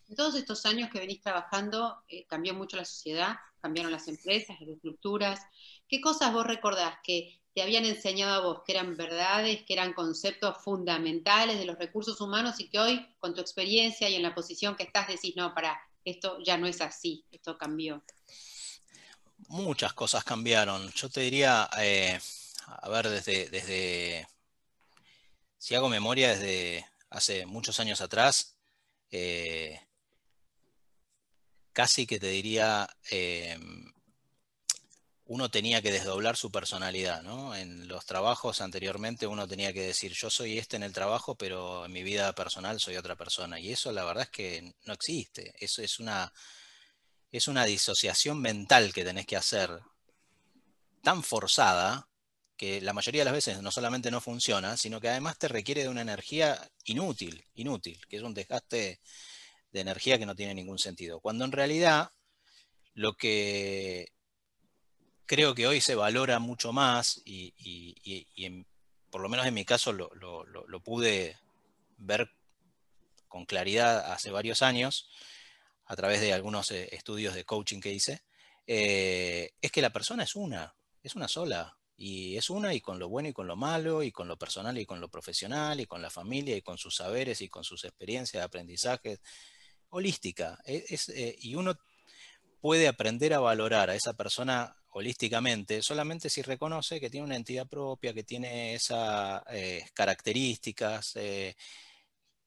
En 0.09 0.15
todos 0.15 0.33
estos 0.33 0.65
años 0.65 0.89
que 0.91 0.97
venís 0.97 1.21
trabajando, 1.21 2.01
cambió 2.27 2.55
mucho 2.55 2.75
la 2.75 2.85
sociedad, 2.85 3.35
cambiaron 3.61 3.91
las 3.91 4.07
empresas, 4.07 4.59
las 4.61 4.69
estructuras. 4.69 5.41
¿Qué 5.87 6.01
cosas 6.01 6.33
vos 6.33 6.47
recordás 6.47 6.95
que 7.03 7.39
te 7.53 7.61
habían 7.61 7.85
enseñado 7.85 8.33
a 8.33 8.47
vos 8.47 8.63
que 8.65 8.71
eran 8.71 8.97
verdades, 8.97 9.61
que 9.63 9.73
eran 9.73 9.93
conceptos 9.93 10.57
fundamentales 10.63 11.59
de 11.59 11.65
los 11.65 11.77
recursos 11.77 12.19
humanos 12.19 12.59
y 12.59 12.67
que 12.67 12.79
hoy, 12.79 13.05
con 13.19 13.35
tu 13.35 13.41
experiencia 13.41 14.09
y 14.09 14.15
en 14.15 14.23
la 14.23 14.33
posición 14.33 14.75
que 14.75 14.85
estás, 14.85 15.07
decís, 15.07 15.35
no, 15.35 15.53
para, 15.53 15.79
esto 16.03 16.39
ya 16.43 16.57
no 16.57 16.65
es 16.65 16.81
así, 16.81 17.23
esto 17.31 17.59
cambió? 17.59 18.03
Muchas 19.47 19.93
cosas 19.93 20.23
cambiaron. 20.23 20.91
Yo 20.91 21.09
te 21.09 21.21
diría, 21.21 21.69
eh, 21.79 22.19
a 22.67 22.89
ver, 22.89 23.09
desde, 23.09 23.49
desde, 23.49 24.27
si 25.57 25.73
hago 25.75 25.87
memoria, 25.89 26.29
desde 26.29 26.85
hace 27.09 27.45
muchos 27.45 27.79
años 27.79 28.01
atrás, 28.01 28.57
eh, 29.09 29.79
casi 31.71 32.05
que 32.05 32.19
te 32.19 32.27
diría, 32.27 32.89
eh, 33.09 33.57
uno 35.27 35.49
tenía 35.49 35.81
que 35.81 35.91
desdoblar 35.91 36.35
su 36.35 36.51
personalidad, 36.51 37.21
¿no? 37.23 37.55
En 37.55 37.87
los 37.87 38.05
trabajos 38.05 38.59
anteriormente 38.61 39.27
uno 39.27 39.47
tenía 39.47 39.71
que 39.73 39.81
decir, 39.83 40.13
yo 40.13 40.29
soy 40.29 40.57
este 40.57 40.75
en 40.75 40.83
el 40.83 40.93
trabajo, 40.93 41.35
pero 41.35 41.85
en 41.85 41.91
mi 41.93 42.03
vida 42.03 42.33
personal 42.33 42.79
soy 42.79 42.97
otra 42.97 43.15
persona. 43.15 43.59
Y 43.59 43.71
eso 43.71 43.91
la 43.93 44.03
verdad 44.03 44.23
es 44.23 44.29
que 44.29 44.73
no 44.85 44.93
existe. 44.93 45.53
Eso 45.59 45.81
es 45.81 45.99
una, 45.99 46.33
es 47.31 47.47
una 47.47 47.65
disociación 47.65 48.39
mental 48.41 48.93
que 48.93 49.03
tenés 49.03 49.25
que 49.25 49.37
hacer 49.37 49.81
tan 51.03 51.23
forzada 51.23 52.07
que 52.57 52.81
la 52.81 52.93
mayoría 52.93 53.21
de 53.21 53.25
las 53.25 53.33
veces 53.33 53.61
no 53.61 53.71
solamente 53.71 54.09
no 54.11 54.19
funciona, 54.19 54.75
sino 54.77 54.99
que 54.99 55.09
además 55.09 55.37
te 55.37 55.47
requiere 55.47 55.83
de 55.83 55.89
una 55.89 56.01
energía 56.01 56.69
inútil, 56.85 57.45
inútil, 57.53 57.99
que 58.07 58.17
es 58.17 58.23
un 58.23 58.33
desgaste 58.33 58.99
de 59.71 59.79
energía 59.79 60.17
que 60.17 60.25
no 60.25 60.35
tiene 60.35 60.55
ningún 60.55 60.79
sentido. 60.79 61.19
Cuando 61.19 61.45
en 61.45 61.51
realidad 61.51 62.11
lo 62.93 63.13
que 63.13 64.11
creo 65.27 65.53
que 65.53 65.67
hoy 65.67 65.81
se 65.81 65.93
valora 65.93 66.39
mucho 66.39 66.73
más 66.73 67.21
y, 67.25 67.53
por 69.11 69.21
lo 69.21 69.29
menos 69.29 69.45
en 69.45 69.53
mi 69.53 69.65
caso 69.65 69.93
lo, 69.93 70.09
pude 70.83 71.37
ver 71.97 72.31
con 73.27 73.45
claridad 73.45 74.11
hace 74.11 74.31
varios 74.31 74.63
años 74.63 75.09
a 75.87 75.95
través 75.95 76.21
de 76.21 76.33
algunos 76.33 76.71
eh, 76.71 76.89
estudios 76.91 77.33
de 77.33 77.45
coaching 77.45 77.79
que 77.79 77.93
hice, 77.93 78.23
eh, 78.65 79.51
es 79.61 79.71
que 79.71 79.81
la 79.81 79.91
persona 79.91 80.23
es 80.23 80.35
una, 80.35 80.75
es 81.01 81.15
una 81.15 81.27
sola. 81.27 81.73
Y 81.99 82.37
es 82.37 82.51
una 82.51 82.75
y 82.75 82.81
con 82.81 82.99
lo 82.99 83.09
bueno 83.09 83.29
y 83.29 83.33
con 83.33 83.47
lo 83.47 83.55
malo, 83.55 84.03
y 84.03 84.11
con 84.11 84.27
lo 84.27 84.37
personal 84.37 84.77
y 84.77 84.85
con 84.85 85.01
lo 85.01 85.09
profesional, 85.09 85.79
y 85.79 85.87
con 85.87 85.99
la 85.99 86.11
familia, 86.11 86.55
y 86.55 86.61
con 86.61 86.77
sus 86.77 86.97
saberes 86.97 87.41
y 87.41 87.49
con 87.49 87.63
sus 87.63 87.85
experiencias 87.85 88.39
de 88.39 88.45
aprendizaje, 88.45 89.19
holística. 89.89 90.59
E, 90.63 90.85
eh, 91.15 91.35
y 91.39 91.55
uno 91.55 91.75
puede 92.61 92.87
aprender 92.87 93.33
a 93.33 93.39
valorar 93.39 93.89
a 93.89 93.95
esa 93.95 94.13
persona 94.13 94.75
holísticamente 94.89 95.83
solamente 95.83 96.29
si 96.29 96.41
reconoce 96.41 96.99
que 96.99 97.09
tiene 97.09 97.25
una 97.25 97.35
entidad 97.35 97.67
propia, 97.67 98.13
que 98.13 98.23
tiene 98.23 98.73
esas 98.75 99.43
características 99.93 101.15
eh, 101.15 101.55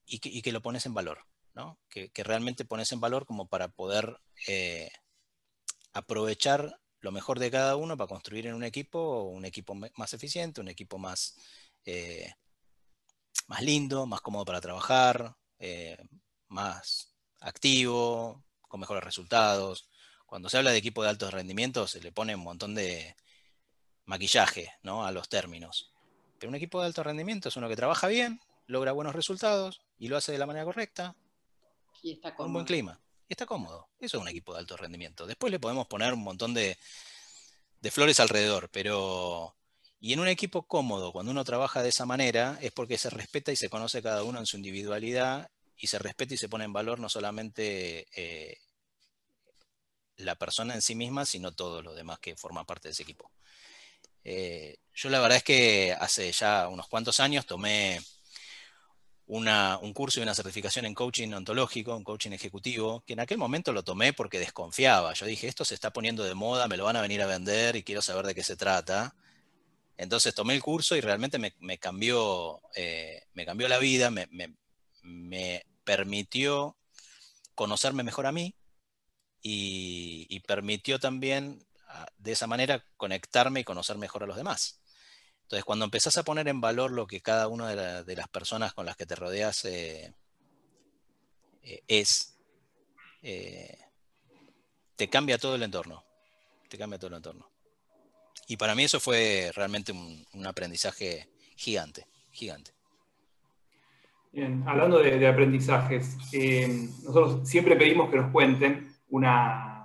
y, 0.05 0.41
que, 0.41 0.51
lo 0.51 0.61
pones 0.61 0.85
en 0.85 0.93
valor, 0.93 1.19
¿no? 1.53 1.79
que, 1.89 2.11
realmente 2.23 2.65
pones 2.65 2.91
en 2.91 3.01
valor 3.01 3.25
como 3.25 3.47
para 3.47 3.69
poder 3.69 4.17
eh, 4.47 4.89
aprovechar 5.93 6.79
lo 6.99 7.11
mejor 7.11 7.39
de 7.39 7.51
cada 7.51 7.75
uno 7.75 7.97
para 7.97 8.07
construir 8.07 8.47
en 8.47 8.53
un 8.53 8.63
equipo 8.63 9.23
un 9.23 9.45
equipo 9.45 9.73
más 9.73 10.13
eficiente, 10.13 10.61
un 10.61 10.67
equipo 10.67 10.99
más, 10.99 11.35
más 13.47 13.61
lindo, 13.63 14.05
más 14.05 14.21
cómodo 14.21 14.45
para 14.45 14.61
trabajar, 14.61 15.35
más 16.47 17.15
activo, 17.39 18.43
con 18.71 18.79
mejores 18.79 19.03
resultados. 19.03 19.89
Cuando 20.25 20.47
se 20.47 20.57
habla 20.57 20.71
de 20.71 20.77
equipo 20.77 21.03
de 21.03 21.09
alto 21.09 21.29
rendimiento 21.29 21.87
se 21.87 22.01
le 22.01 22.11
pone 22.11 22.35
un 22.35 22.43
montón 22.43 22.73
de 22.73 23.15
maquillaje 24.05 24.73
¿no? 24.83 25.05
a 25.05 25.11
los 25.11 25.29
términos. 25.29 25.91
Pero 26.39 26.49
un 26.49 26.55
equipo 26.55 26.79
de 26.79 26.87
alto 26.87 27.03
rendimiento 27.03 27.49
es 27.49 27.55
uno 27.57 27.69
que 27.69 27.75
trabaja 27.75 28.07
bien, 28.07 28.39
logra 28.65 28.93
buenos 28.93 29.15
resultados 29.15 29.81
y 29.99 30.07
lo 30.07 30.17
hace 30.17 30.31
de 30.31 30.37
la 30.37 30.45
manera 30.45 30.65
correcta. 30.65 31.15
Y 32.01 32.13
está 32.13 32.35
con 32.35 32.47
un 32.47 32.53
buen 32.53 32.65
clima. 32.65 32.99
Y 33.27 33.33
está 33.33 33.45
cómodo. 33.45 33.89
Eso 33.99 34.17
es 34.17 34.21
un 34.21 34.27
equipo 34.27 34.53
de 34.53 34.59
alto 34.59 34.75
rendimiento. 34.75 35.25
Después 35.25 35.51
le 35.51 35.59
podemos 35.59 35.87
poner 35.87 36.13
un 36.13 36.23
montón 36.23 36.53
de, 36.53 36.77
de 37.79 37.91
flores 37.91 38.19
alrededor, 38.19 38.69
pero... 38.71 39.55
Y 39.99 40.13
en 40.13 40.19
un 40.19 40.27
equipo 40.27 40.63
cómodo, 40.63 41.11
cuando 41.11 41.31
uno 41.31 41.43
trabaja 41.43 41.83
de 41.83 41.89
esa 41.89 42.07
manera, 42.07 42.57
es 42.61 42.71
porque 42.71 42.97
se 42.97 43.11
respeta 43.11 43.51
y 43.51 43.55
se 43.55 43.69
conoce 43.69 44.01
cada 44.01 44.23
uno 44.23 44.39
en 44.39 44.47
su 44.47 44.57
individualidad 44.57 45.51
y 45.77 45.87
se 45.87 45.99
respeta 45.99 46.33
y 46.33 46.37
se 46.37 46.49
pone 46.49 46.65
en 46.65 46.73
valor 46.73 46.99
no 46.99 47.07
solamente 47.07 48.07
eh, 48.15 48.57
la 50.17 50.35
persona 50.35 50.73
en 50.73 50.81
sí 50.81 50.95
misma, 50.95 51.25
sino 51.25 51.51
todo 51.51 51.83
lo 51.83 51.93
demás 51.93 52.19
que 52.19 52.35
forma 52.35 52.65
parte 52.65 52.87
de 52.87 52.93
ese 52.93 53.03
equipo. 53.03 53.31
Eh, 54.23 54.77
yo 54.93 55.09
la 55.09 55.19
verdad 55.19 55.37
es 55.37 55.43
que 55.43 55.95
hace 55.99 56.31
ya 56.31 56.67
unos 56.67 56.87
cuantos 56.87 57.19
años 57.19 57.45
tomé 57.45 57.99
un 59.37 59.93
curso 59.93 60.19
y 60.19 60.23
una 60.23 60.35
certificación 60.35 60.85
en 60.85 60.93
coaching 60.93 61.31
ontológico, 61.33 61.95
un 61.95 62.03
coaching 62.03 62.31
ejecutivo, 62.31 63.03
que 63.05 63.13
en 63.13 63.21
aquel 63.21 63.37
momento 63.37 63.71
lo 63.71 63.83
tomé 63.83 64.13
porque 64.13 64.39
desconfiaba. 64.39 65.13
Yo 65.13 65.25
dije, 65.25 65.47
esto 65.47 65.65
se 65.65 65.73
está 65.73 65.91
poniendo 65.93 66.23
de 66.23 66.35
moda, 66.35 66.67
me 66.67 66.77
lo 66.77 66.85
van 66.85 66.97
a 66.97 67.01
venir 67.01 67.21
a 67.21 67.27
vender 67.27 67.75
y 67.75 67.83
quiero 67.83 68.01
saber 68.01 68.25
de 68.25 68.35
qué 68.35 68.43
se 68.43 68.57
trata. 68.57 69.15
Entonces 69.97 70.33
tomé 70.35 70.55
el 70.55 70.61
curso 70.61 70.95
y 70.95 71.01
realmente 71.01 71.39
me, 71.39 71.77
cambió, 71.77 72.61
eh, 72.75 73.23
me 73.33 73.45
cambió 73.45 73.67
la 73.67 73.77
vida, 73.77 74.09
me, 74.11 74.27
me 75.03 75.65
permitió 75.83 76.77
conocerme 77.55 78.03
mejor 78.03 78.25
a 78.25 78.31
mí, 78.31 78.55
y, 79.41 80.39
permitió 80.41 80.99
también 80.99 81.65
ah, 81.87 82.07
de 82.17 82.31
esa 82.33 82.47
manera 82.47 82.83
conectarme 82.97 83.61
y 83.61 83.63
conocer 83.63 83.97
mejor 83.97 84.23
a 84.23 84.27
los 84.27 84.37
demás. 84.37 84.80
Entonces, 85.51 85.65
cuando 85.65 85.83
empezás 85.83 86.17
a 86.17 86.23
poner 86.23 86.47
en 86.47 86.61
valor 86.61 86.91
lo 86.91 87.05
que 87.05 87.19
cada 87.19 87.49
una 87.49 87.75
de, 88.05 88.15
las 88.15 88.29
personas 88.29 88.73
con 88.73 88.85
las 88.85 88.95
que 88.95 89.05
te 89.05 89.15
rodeas 89.15 89.65
eh, 89.65 90.13
eh, 91.61 91.83
es, 91.89 92.39
eh, 93.21 93.77
te 94.95 95.09
cambia 95.09 95.37
todo 95.37 95.55
el 95.55 95.63
entorno. 95.63 96.05
Te 96.69 96.77
cambia 96.77 96.97
todo 96.97 97.09
el 97.09 97.17
entorno. 97.17 97.49
Y 98.47 98.55
para 98.55 98.75
mí 98.75 98.85
eso 98.85 99.01
fue 99.01 99.51
realmente 99.53 99.91
un, 99.91 100.47
aprendizaje 100.47 101.27
gigante, 101.57 102.07
gigante. 102.31 102.71
Bien, 104.31 104.63
hablando 104.65 104.99
de, 104.99 105.27
aprendizajes, 105.27 106.15
nosotros 107.03 107.45
siempre 107.49 107.75
pedimos 107.75 108.09
que 108.09 108.15
nos 108.15 108.31
cuenten 108.31 108.95
una, 109.09 109.80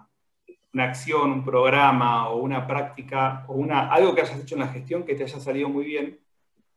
acción, 0.85 1.31
un 1.31 1.45
programa 1.45 2.29
o 2.29 2.39
una 2.39 2.67
práctica 2.67 3.45
o 3.49 3.55
una, 3.55 3.91
algo 3.91 4.15
que 4.15 4.23
hayas 4.23 4.41
hecho 4.41 4.55
en 4.55 4.61
la 4.61 4.69
gestión 4.69 5.05
que 5.05 5.15
te 5.15 5.25
haya 5.25 5.41
salido 5.41 5.69
muy 5.69 5.85
bien 5.85 6.19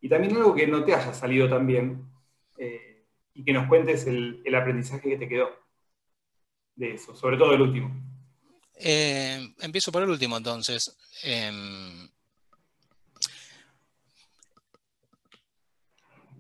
y 0.02 0.10
también 0.10 0.36
algo 0.36 0.56
que 0.56 0.68
no 0.68 0.84
te 0.84 0.94
haya 0.94 1.14
salido 1.14 1.50
tan 1.50 1.68
bien 1.68 2.10
eh, 2.58 3.06
y 3.34 3.44
que 3.44 3.54
nos 3.54 3.68
cuentes 3.68 4.06
el, 4.08 4.44
aprendizaje 4.56 5.10
que 5.10 5.18
te 5.18 5.28
quedó 5.28 5.50
de 6.76 6.94
eso, 6.94 7.16
sobre 7.16 7.38
todo 7.38 7.54
el 7.54 7.62
último. 7.62 7.92
Eh, 8.76 9.54
empiezo 9.60 9.92
por 9.92 10.04
el 10.04 10.10
último 10.10 10.38
entonces. 10.38 10.98
Em, 11.24 12.10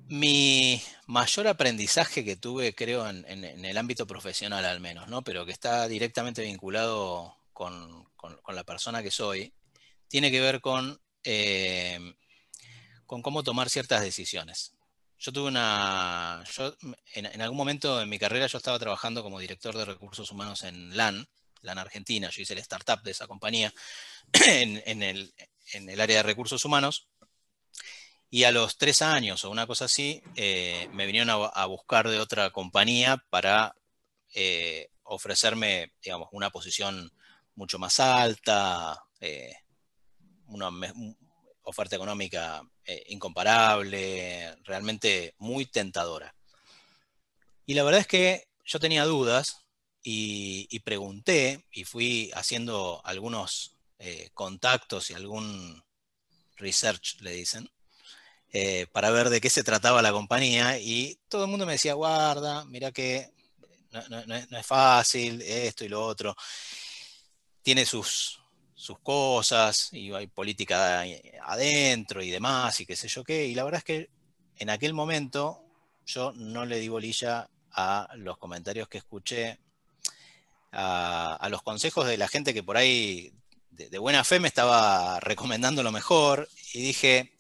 Mi 0.10 0.82
mayor 1.06 1.48
aprendizaje 1.48 2.26
que 2.26 2.36
tuve, 2.36 2.74
creo, 2.74 3.08
en, 3.08 3.26
el 3.64 3.78
ámbito 3.78 4.08
profesional 4.08 4.66
al 4.66 4.80
menos, 4.80 5.08
¿no? 5.08 5.22
pero 5.22 5.46
que 5.46 5.52
está 5.52 5.88
directamente 5.88 6.42
vinculado 6.42 7.36
con, 7.60 8.56
la 8.56 8.64
persona 8.64 9.04
que 9.04 9.12
soy, 9.12 9.54
tiene 10.08 10.32
que 10.32 10.40
ver 10.40 10.62
con, 10.62 11.02
eh, 11.26 12.00
con 13.06 13.22
cómo 13.22 13.44
tomar 13.44 13.70
ciertas 13.70 14.02
decisiones. 14.02 14.76
Yo 15.18 15.34
tuve 15.34 15.50
una. 15.50 16.42
en, 17.14 17.42
algún 17.42 17.58
momento 17.58 18.02
en 18.02 18.08
mi 18.08 18.18
carrera 18.18 18.48
yo 18.48 18.58
estaba 18.58 18.80
trabajando 18.80 19.22
como 19.22 19.40
director 19.40 19.76
de 19.76 19.84
recursos 19.84 20.32
humanos 20.32 20.64
en 20.64 20.96
LAN, 20.96 21.28
LAN 21.62 21.78
Argentina. 21.78 22.30
Yo 22.30 22.42
hice 22.42 22.54
el 22.54 22.60
startup 22.60 23.04
de 23.04 23.12
esa 23.12 23.28
compañía 23.28 23.74
en, 24.46 25.04
el, 25.04 25.34
en 25.74 25.90
el 25.90 26.00
área 26.00 26.18
de 26.18 26.24
recursos 26.24 26.64
humanos. 26.64 27.10
Y 28.30 28.46
a 28.46 28.52
los 28.52 28.78
tres 28.78 29.02
años 29.02 29.44
o 29.44 29.50
una 29.50 29.68
cosa 29.68 29.86
así, 29.86 30.24
eh, 30.36 30.88
me 30.94 31.08
vinieron 31.08 31.30
a, 31.54 31.66
buscar 31.66 32.08
de 32.08 32.20
otra 32.20 32.52
compañía 32.52 33.18
para 33.30 33.76
eh, 34.34 34.92
ofrecerme, 35.04 35.92
digamos, 36.02 36.30
una 36.32 36.52
posición 36.52 37.12
mucho 37.60 37.78
más 37.78 38.00
alta, 38.00 39.04
eh, 39.20 39.54
oferta 41.64 41.98
económica 41.98 42.64
eh, 42.86 43.04
incomparable, 43.10 44.56
realmente 44.64 45.36
muy 45.38 45.66
tentadora. 45.66 46.34
Y 47.66 47.74
la 47.74 47.84
verdad 47.84 48.00
es 48.00 48.08
que 48.08 48.48
yo 48.64 48.80
tenía 48.80 49.04
dudas 49.04 49.66
y, 50.02 50.80
pregunté 50.80 51.66
y 51.72 51.84
fui 51.84 52.32
haciendo 52.34 53.02
algunos 53.04 53.76
eh, 54.00 54.30
contactos 54.34 55.10
y 55.10 55.14
algún 55.14 55.84
research, 56.56 57.20
le 57.20 57.34
dicen, 57.34 57.70
para 58.94 59.12
ver 59.12 59.30
de 59.30 59.42
qué 59.42 59.50
se 59.50 59.64
trataba 59.64 60.02
la 60.02 60.14
compañía 60.14 60.80
y 60.80 61.20
todo 61.28 61.44
el 61.44 61.52
mundo 61.52 61.66
me 61.66 61.74
decía, 61.74 61.94
guarda, 61.94 62.66
mira 62.66 62.92
que 62.92 63.32
no, 63.92 64.36
es, 64.36 64.66
fácil, 64.66 65.42
esto 65.42 65.84
y 65.84 65.90
lo 65.90 66.06
otro. 66.06 66.36
Tiene 67.62 67.86
sus, 67.86 68.42
sus 68.74 69.00
cosas 69.00 69.90
y 69.92 70.12
hay 70.14 70.28
política 70.28 71.04
adentro 71.44 72.24
y 72.24 72.30
demás 72.30 72.80
y 72.80 72.86
qué 72.86 72.96
sé 72.96 73.08
yo 73.08 73.24
qué. 73.24 73.46
Y 73.46 73.56
la 73.56 73.64
verdad 73.64 73.80
es 73.80 73.84
que 73.84 74.10
en 74.58 74.70
aquel 74.70 74.94
momento 74.94 75.64
yo 76.06 76.32
no 76.34 76.66
le 76.66 76.80
di 76.80 76.88
bolilla 76.88 77.50
a 77.72 78.10
los 78.16 78.38
comentarios 78.38 78.88
que 78.88 78.98
escuché, 78.98 79.60
a, 80.72 81.48
los 81.50 81.62
consejos 81.62 82.08
de 82.08 82.18
la 82.18 82.28
gente 82.28 82.54
que 82.54 82.64
por 82.64 82.78
ahí 82.78 83.34
de, 83.72 83.98
buena 83.98 84.24
fe 84.24 84.40
me 84.40 84.48
estaba 84.48 85.20
recomendando 85.20 85.84
lo 85.84 85.92
mejor 85.92 86.50
y 86.74 86.82
dije, 86.82 87.34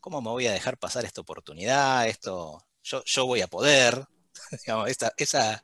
¿cómo 0.00 0.20
me 0.20 0.30
voy 0.30 0.46
a 0.46 0.52
dejar 0.52 0.78
pasar 0.78 1.04
esta 1.04 1.20
oportunidad? 1.20 2.06
Esto, 2.08 2.64
yo, 2.82 3.02
yo 3.04 3.26
voy 3.26 3.40
a 3.40 3.48
poder. 3.48 4.06
esa, 5.16 5.62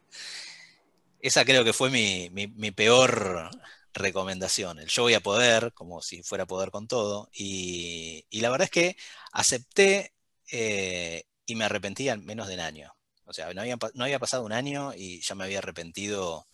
esa 1.20 1.44
creo 1.44 1.64
que 1.64 1.72
fue 1.72 1.90
mi, 1.90 2.70
peor 2.72 3.50
recomendación. 3.96 4.78
El 4.78 4.88
yo 4.88 5.02
voy 5.02 5.14
a 5.14 5.20
poder, 5.20 5.72
como 5.74 6.02
si 6.02 6.22
fuera 6.22 6.44
a 6.44 6.46
poder 6.46 6.70
con 6.70 6.88
todo. 6.88 7.28
Y, 7.32 8.26
la 8.30 8.50
verdad 8.50 8.66
es 8.66 8.70
que 8.70 8.96
acepté 9.32 10.14
eh, 10.52 11.24
y 11.46 11.54
me 11.56 11.64
arrepentí 11.64 12.08
en 12.08 12.24
menos 12.24 12.48
de 12.48 12.54
un 12.54 12.60
año. 12.60 12.94
O 13.24 13.32
sea, 13.32 13.52
no 13.52 13.60
había, 13.62 13.76
no 13.94 14.04
había, 14.04 14.18
pasado 14.18 14.44
un 14.44 14.52
año 14.52 14.94
y 14.94 15.20
ya 15.20 15.34
me 15.34 15.44
había 15.44 15.58
arrepentido 15.58 16.46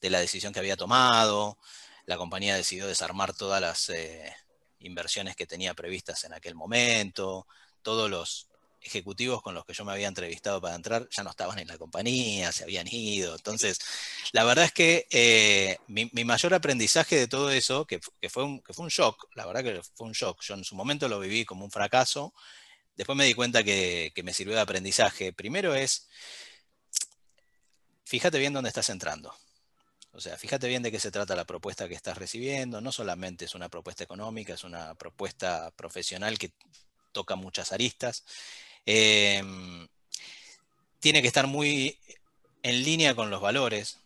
de 0.00 0.10
la 0.10 0.20
decisión 0.20 0.52
que 0.52 0.60
había 0.60 0.76
tomado. 0.76 1.58
La 2.06 2.16
compañía 2.18 2.56
decidió 2.56 2.86
desarmar 2.86 3.34
todas 3.34 3.60
las 3.60 3.88
eh, 3.90 4.34
inversiones 4.80 5.36
que 5.36 5.46
tenía 5.46 5.74
previstas 5.74 6.24
en 6.24 6.34
aquel 6.34 6.54
momento. 6.54 7.46
Todos 7.82 8.10
los 8.10 8.47
ejecutivos 8.88 9.42
con 9.42 9.54
los 9.54 9.64
que 9.64 9.74
yo 9.74 9.84
me 9.84 9.92
había 9.92 10.08
entrevistado 10.08 10.60
para 10.60 10.74
entrar 10.74 11.08
ya 11.10 11.22
no 11.22 11.30
estaban 11.30 11.58
en 11.58 11.68
la 11.68 11.78
compañía, 11.78 12.52
se 12.52 12.64
habían 12.64 12.86
ido. 12.90 13.34
Entonces, 13.36 13.78
la 14.32 14.44
verdad 14.44 14.64
es 14.64 14.72
que 14.72 15.06
eh, 15.10 15.78
mi, 15.86 16.10
mayor 16.24 16.54
aprendizaje 16.54 17.16
de 17.16 17.28
todo 17.28 17.50
eso, 17.50 17.86
que, 17.86 18.00
fue 18.28 18.44
un, 18.44 18.60
que 18.60 18.72
fue 18.72 18.84
un 18.84 18.90
shock, 18.90 19.28
la 19.34 19.46
verdad 19.46 19.62
que 19.62 19.80
fue 19.94 20.06
un 20.06 20.12
shock, 20.12 20.42
yo 20.42 20.54
en 20.54 20.64
su 20.64 20.74
momento 20.74 21.08
lo 21.08 21.20
viví 21.20 21.44
como 21.44 21.64
un 21.64 21.70
fracaso, 21.70 22.34
después 22.96 23.16
me 23.16 23.24
di 23.24 23.34
cuenta 23.34 23.62
que, 23.62 24.12
que 24.14 24.22
me 24.22 24.34
sirvió 24.34 24.54
de 24.56 24.62
aprendizaje. 24.62 25.32
Primero 25.32 25.74
es, 25.74 26.08
fíjate 28.04 28.38
bien 28.38 28.52
dónde 28.52 28.68
estás 28.68 28.90
entrando. 28.90 29.34
O 30.12 30.20
sea, 30.20 30.36
fíjate 30.36 30.66
bien 30.68 30.82
de 30.82 30.90
qué 30.90 30.98
se 30.98 31.10
trata 31.10 31.36
la 31.36 31.44
propuesta 31.44 31.88
que 31.88 31.94
estás 31.94 32.18
recibiendo. 32.18 32.80
No 32.80 32.90
solamente 32.92 33.44
es 33.44 33.54
una 33.54 33.68
propuesta 33.68 34.04
económica, 34.04 34.54
es 34.54 34.64
una 34.64 34.94
propuesta 34.94 35.70
profesional 35.72 36.38
que 36.38 36.52
toca 37.12 37.36
muchas 37.36 37.72
aristas. 37.72 38.24
Em, 38.86 39.88
tiene 41.00 41.22
que 41.22 41.28
estar 41.28 41.46
muy 41.46 41.98
en 42.62 42.82
línea 42.84 43.14
con 43.14 43.30
los 43.30 43.40
valores 43.40 43.98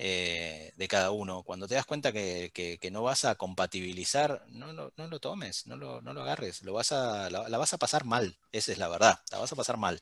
eh, 0.00 0.72
de 0.76 0.88
cada 0.88 1.10
uno. 1.10 1.42
Cuando 1.42 1.66
te 1.66 1.74
das 1.74 1.84
cuenta 1.84 2.12
que, 2.12 2.78
no 2.92 3.02
vas 3.02 3.24
a 3.24 3.34
compatibilizar, 3.34 4.44
no, 4.48 4.72
lo 4.72 5.20
tomes, 5.20 5.66
no 5.66 5.76
lo, 5.76 5.98
agarres, 6.22 6.62
lo 6.62 6.72
vas 6.72 6.92
a, 6.92 7.28
la, 7.30 7.58
vas 7.58 7.74
a 7.74 7.78
pasar 7.78 8.04
mal, 8.04 8.36
esa 8.52 8.70
es 8.72 8.78
la 8.78 8.88
verdad, 8.88 9.18
la 9.32 9.38
vas 9.38 9.52
a 9.52 9.56
pasar 9.56 9.76
mal. 9.76 10.00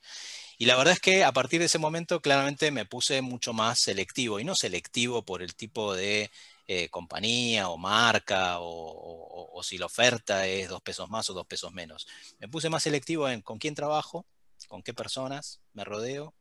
Y 0.59 0.67
la 0.67 0.77
verdad 0.77 0.93
es 0.93 1.01
que 1.01 1.25
a 1.25 1.33
partir 1.33 1.61
de 1.61 1.67
ese 1.67 1.79
momento 1.79 2.21
claramente 2.21 2.71
me 2.71 2.85
puse 2.85 3.23
mucho 3.23 3.55
más 3.55 3.81
selectivo, 3.81 4.39
y 4.39 4.45
no 4.45 4.55
selectivo 4.55 5.25
por 5.25 5.43
el 5.43 5.55
tipo 5.55 5.95
de 5.95 6.31
eh, 6.69 6.89
compañía 6.89 7.69
o 7.69 7.79
marca 7.79 8.57
o, 8.59 9.61
si 9.63 9.79
la 9.79 9.87
oferta 9.87 10.47
es 10.47 10.69
dos 10.69 10.83
pesos 10.83 11.09
más 11.09 11.29
o 11.31 11.35
dos 11.35 11.47
pesos 11.47 11.73
menos. 11.73 12.07
Me 12.39 12.49
puse 12.49 12.69
más 12.69 12.83
selectivo 12.83 13.29
en 13.29 13.41
con 13.41 13.59
quién 13.59 13.75
trabajo, 13.75 14.27
con 14.69 14.83
qué 14.83 14.95
personas 14.95 15.61
me 15.73 15.85
rodeo. 15.85 16.35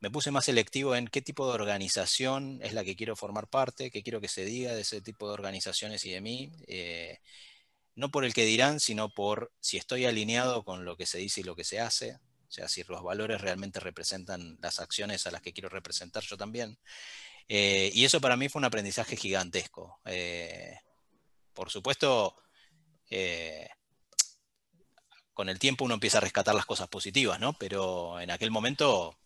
Me 0.00 0.10
puse 0.10 0.30
más 0.30 0.46
selectivo 0.46 0.96
en 0.96 1.08
qué 1.08 1.22
tipo 1.22 1.46
de 1.46 1.54
organización 1.54 2.58
es 2.62 2.72
la 2.72 2.84
que 2.84 2.96
quiero 2.96 3.16
formar 3.16 3.48
parte, 3.48 3.90
qué 3.90 4.02
quiero 4.02 4.20
que 4.20 4.28
se 4.28 4.44
diga 4.44 4.74
de 4.74 4.82
ese 4.82 5.00
tipo 5.00 5.28
de 5.28 5.34
organizaciones 5.34 6.04
y 6.04 6.10
de 6.10 6.20
mí. 6.20 6.52
Eh, 6.66 7.18
no 7.94 8.10
por 8.10 8.24
el 8.24 8.32
que 8.32 8.44
dirán, 8.44 8.80
sino 8.80 9.10
por 9.10 9.52
si 9.60 9.76
estoy 9.76 10.06
alineado 10.06 10.64
con 10.64 10.84
lo 10.84 10.96
que 10.96 11.06
se 11.06 11.18
dice 11.18 11.42
y 11.42 11.44
lo 11.44 11.54
que 11.54 11.64
se 11.64 11.80
hace. 11.80 12.18
O 12.48 12.52
sea, 12.52 12.68
si 12.68 12.82
los 12.84 13.02
valores 13.02 13.40
realmente 13.40 13.78
representan 13.78 14.58
las 14.60 14.80
acciones 14.80 15.26
a 15.26 15.30
las 15.30 15.42
que 15.42 15.52
quiero 15.52 15.68
representar 15.68 16.22
yo 16.22 16.36
también. 16.36 16.78
Eh, 17.48 17.90
y 17.94 18.04
eso 18.04 18.20
para 18.20 18.36
mí 18.36 18.48
fue 18.48 18.60
un 18.60 18.64
aprendizaje 18.64 19.16
gigantesco. 19.16 20.00
Eh, 20.04 20.78
por 21.52 21.70
supuesto, 21.70 22.36
eh, 23.10 23.68
con 25.34 25.48
el 25.48 25.58
tiempo 25.58 25.84
uno 25.84 25.94
empieza 25.94 26.18
a 26.18 26.22
rescatar 26.22 26.54
las 26.54 26.66
cosas 26.66 26.88
positivas, 26.88 27.40
¿no? 27.40 27.52
Pero 27.54 28.20
en 28.20 28.30
aquel 28.30 28.50
momento 28.50 29.16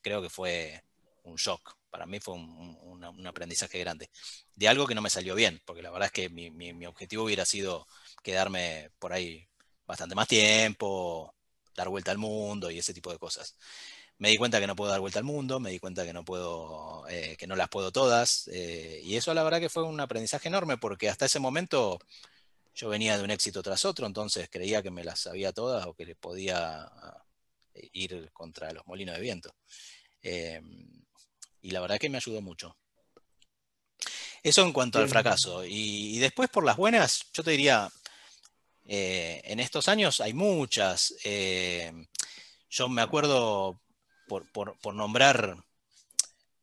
creo 0.00 0.22
que 0.22 0.30
fue 0.30 0.82
un 1.24 1.36
shock. 1.36 1.76
Para 1.90 2.06
mí 2.06 2.20
fue 2.20 2.34
un, 2.34 3.26
aprendizaje 3.26 3.78
grande. 3.78 4.10
De 4.54 4.68
algo 4.68 4.86
que 4.86 4.94
no 4.94 5.02
me 5.02 5.10
salió 5.10 5.34
bien, 5.34 5.60
porque 5.64 5.82
la 5.82 5.90
verdad 5.90 6.06
es 6.06 6.12
que 6.12 6.28
mi, 6.30 6.50
mi 6.50 6.86
objetivo 6.86 7.24
hubiera 7.24 7.44
sido 7.44 7.86
quedarme 8.22 8.90
por 8.98 9.12
ahí 9.12 9.46
bastante 9.86 10.14
más 10.14 10.26
tiempo, 10.28 11.34
dar 11.74 11.88
vuelta 11.88 12.10
al 12.10 12.18
mundo 12.18 12.70
y 12.70 12.78
ese 12.78 12.94
tipo 12.94 13.12
de 13.12 13.18
cosas 13.18 13.56
me 14.22 14.28
di 14.28 14.36
cuenta 14.36 14.60
que 14.60 14.68
no 14.68 14.76
puedo 14.76 14.92
dar 14.92 15.00
vuelta 15.00 15.18
al 15.18 15.24
mundo, 15.24 15.58
me 15.58 15.72
di 15.72 15.80
cuenta 15.80 16.04
que 16.04 16.12
no 16.12 16.24
puedo, 16.24 17.04
eh, 17.08 17.34
que 17.36 17.48
no 17.48 17.56
las 17.56 17.68
puedo 17.68 17.90
todas, 17.90 18.46
eh, 18.52 19.00
y 19.02 19.16
eso 19.16 19.34
la 19.34 19.42
verdad 19.42 19.58
que 19.58 19.68
fue 19.68 19.82
un 19.82 19.98
aprendizaje 19.98 20.46
enorme, 20.46 20.76
porque 20.76 21.08
hasta 21.08 21.26
ese 21.26 21.40
momento 21.40 21.98
yo 22.72 22.88
venía 22.88 23.18
de 23.18 23.24
un 23.24 23.32
éxito 23.32 23.64
tras 23.64 23.84
otro, 23.84 24.06
entonces 24.06 24.48
creía 24.48 24.80
que 24.80 24.92
me 24.92 25.02
las 25.02 25.18
sabía 25.18 25.52
todas 25.52 25.84
o 25.88 25.94
que 25.94 26.06
le 26.06 26.14
podía 26.14 26.88
eh, 27.74 27.88
ir 27.94 28.30
contra 28.32 28.70
los 28.70 28.86
molinos 28.86 29.16
de 29.16 29.22
viento. 29.22 29.56
y 30.22 31.70
la 31.72 31.80
verdad 31.80 31.98
que 31.98 32.08
me 32.08 32.18
ayudó 32.18 32.40
mucho. 32.40 32.76
Eso 34.40 34.62
en 34.62 34.72
cuanto 34.72 35.00
al 35.00 35.08
fracaso. 35.08 35.64
Y, 35.64 36.16
y 36.16 36.18
después 36.20 36.48
por 36.48 36.64
las 36.64 36.76
buenas, 36.76 37.26
yo 37.34 37.42
te 37.42 37.50
diría, 37.50 37.90
en 38.84 39.58
estos 39.58 39.88
años 39.88 40.20
hay 40.20 40.32
muchas. 40.32 41.12
yo 42.70 42.88
me 42.88 43.02
acuerdo 43.02 43.80
por, 44.26 44.94
nombrar, 44.94 45.56